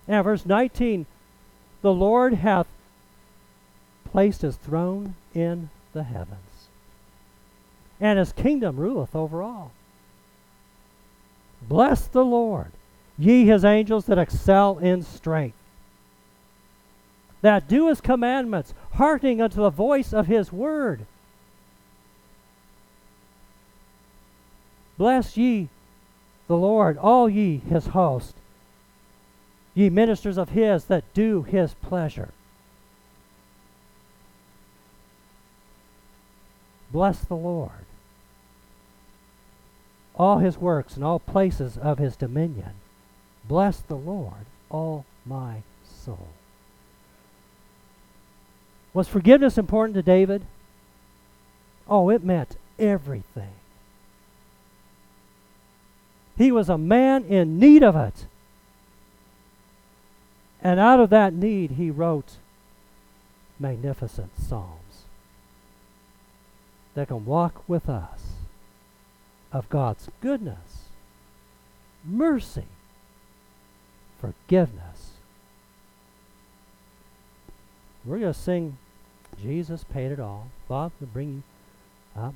And 0.06 0.24
verse 0.24 0.46
19, 0.46 1.06
the 1.82 1.92
Lord 1.92 2.34
hath 2.34 2.66
placed 4.12 4.42
his 4.42 4.56
throne 4.56 5.14
in 5.34 5.70
the 5.92 6.02
heavens, 6.02 6.68
and 8.00 8.18
his 8.18 8.32
kingdom 8.32 8.76
ruleth 8.76 9.14
over 9.14 9.42
all. 9.42 9.72
Bless 11.62 12.06
the 12.06 12.24
Lord, 12.24 12.72
ye 13.18 13.46
his 13.46 13.64
angels 13.64 14.06
that 14.06 14.18
excel 14.18 14.78
in 14.78 15.02
strength, 15.02 15.56
that 17.42 17.68
do 17.68 17.88
his 17.88 18.00
commandments, 18.00 18.74
hearkening 18.94 19.40
unto 19.40 19.60
the 19.60 19.70
voice 19.70 20.12
of 20.12 20.26
his 20.26 20.52
word. 20.52 21.06
Bless 24.96 25.36
ye 25.36 25.68
the 26.48 26.56
Lord, 26.56 26.98
all 26.98 27.28
ye 27.28 27.58
his 27.58 27.88
host, 27.88 28.34
ye 29.74 29.90
ministers 29.90 30.38
of 30.38 30.48
his 30.48 30.86
that 30.86 31.04
do 31.14 31.42
his 31.42 31.74
pleasure. 31.74 32.30
Bless 36.90 37.18
the 37.20 37.37
Lord, 37.37 37.85
all 40.14 40.38
his 40.38 40.57
works 40.57 40.96
and 40.96 41.05
all 41.05 41.18
places 41.18 41.77
of 41.77 41.98
his 41.98 42.16
dominion. 42.16 42.72
Bless 43.46 43.81
the 43.81 43.96
Lord, 43.96 44.46
all 44.70 45.05
my 45.27 45.62
soul. 45.85 46.29
Was 48.94 49.07
forgiveness 49.07 49.59
important 49.59 49.94
to 49.96 50.03
David? 50.03 50.46
Oh, 51.88 52.09
it 52.09 52.24
meant 52.24 52.57
everything. 52.79 53.53
He 56.37 56.51
was 56.51 56.68
a 56.68 56.79
man 56.79 57.24
in 57.24 57.59
need 57.59 57.83
of 57.83 57.96
it. 57.96 58.27
And 60.62 60.81
out 60.81 61.01
of 61.01 61.11
that 61.11 61.35
need, 61.35 61.72
he 61.72 61.90
wrote 61.90 62.37
magnificent 63.61 64.31
psalms 64.40 65.05
that 66.98 67.06
can 67.06 67.24
walk 67.24 67.62
with 67.68 67.88
us 67.88 68.22
of 69.52 69.68
God's 69.68 70.08
goodness, 70.20 70.88
mercy, 72.04 72.64
forgiveness. 74.20 75.12
We're 78.04 78.18
going 78.18 78.32
to 78.32 78.38
sing 78.38 78.78
Jesus 79.40 79.84
Paid 79.84 80.11
It 80.11 80.18
All. 80.18 80.48
Bob 80.66 80.90
will 80.98 81.06
bring 81.06 81.44
you 82.16 82.20
up. 82.20 82.34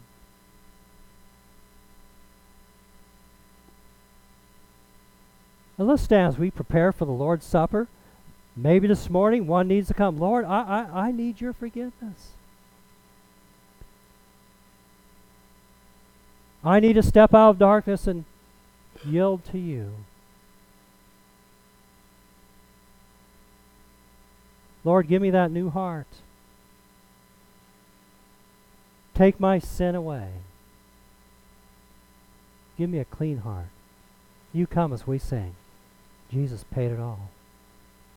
And 5.77 5.89
let's 5.89 6.03
stand 6.05 6.29
as 6.29 6.39
we 6.39 6.53
prepare 6.53 6.93
for 6.93 7.05
the 7.05 7.11
Lord's 7.11 7.45
Supper. 7.45 7.89
Maybe 8.55 8.87
this 8.87 9.11
morning 9.11 9.49
one 9.49 9.67
needs 9.67 9.89
to 9.89 9.95
come. 9.95 10.21
Lord, 10.21 10.45
I, 10.45 10.87
I, 10.95 11.07
I 11.07 11.11
need 11.11 11.41
your 11.41 11.53
forgiveness. 11.53 12.35
I 16.65 16.81
need 16.81 16.95
to 16.95 17.03
step 17.03 17.35
out 17.35 17.51
of 17.51 17.59
darkness 17.59 18.07
and 18.07 18.25
yield 19.05 19.45
to 19.47 19.59
you. 19.59 19.93
Lord, 24.85 25.09
give 25.09 25.23
me 25.23 25.31
that 25.31 25.51
new 25.51 25.71
heart. 25.71 26.07
Take 29.15 29.39
my 29.39 29.59
sin 29.59 29.95
away. 29.95 30.29
Give 32.79 32.91
me 32.91 32.99
a 32.99 33.05
clean 33.05 33.39
heart. 33.39 33.69
You 34.53 34.67
come 34.67 34.93
as 34.93 35.07
we 35.07 35.19
sing. 35.19 35.55
Jesus 36.31 36.65
paid 36.65 36.91
it 36.91 36.99
all. 36.99 37.31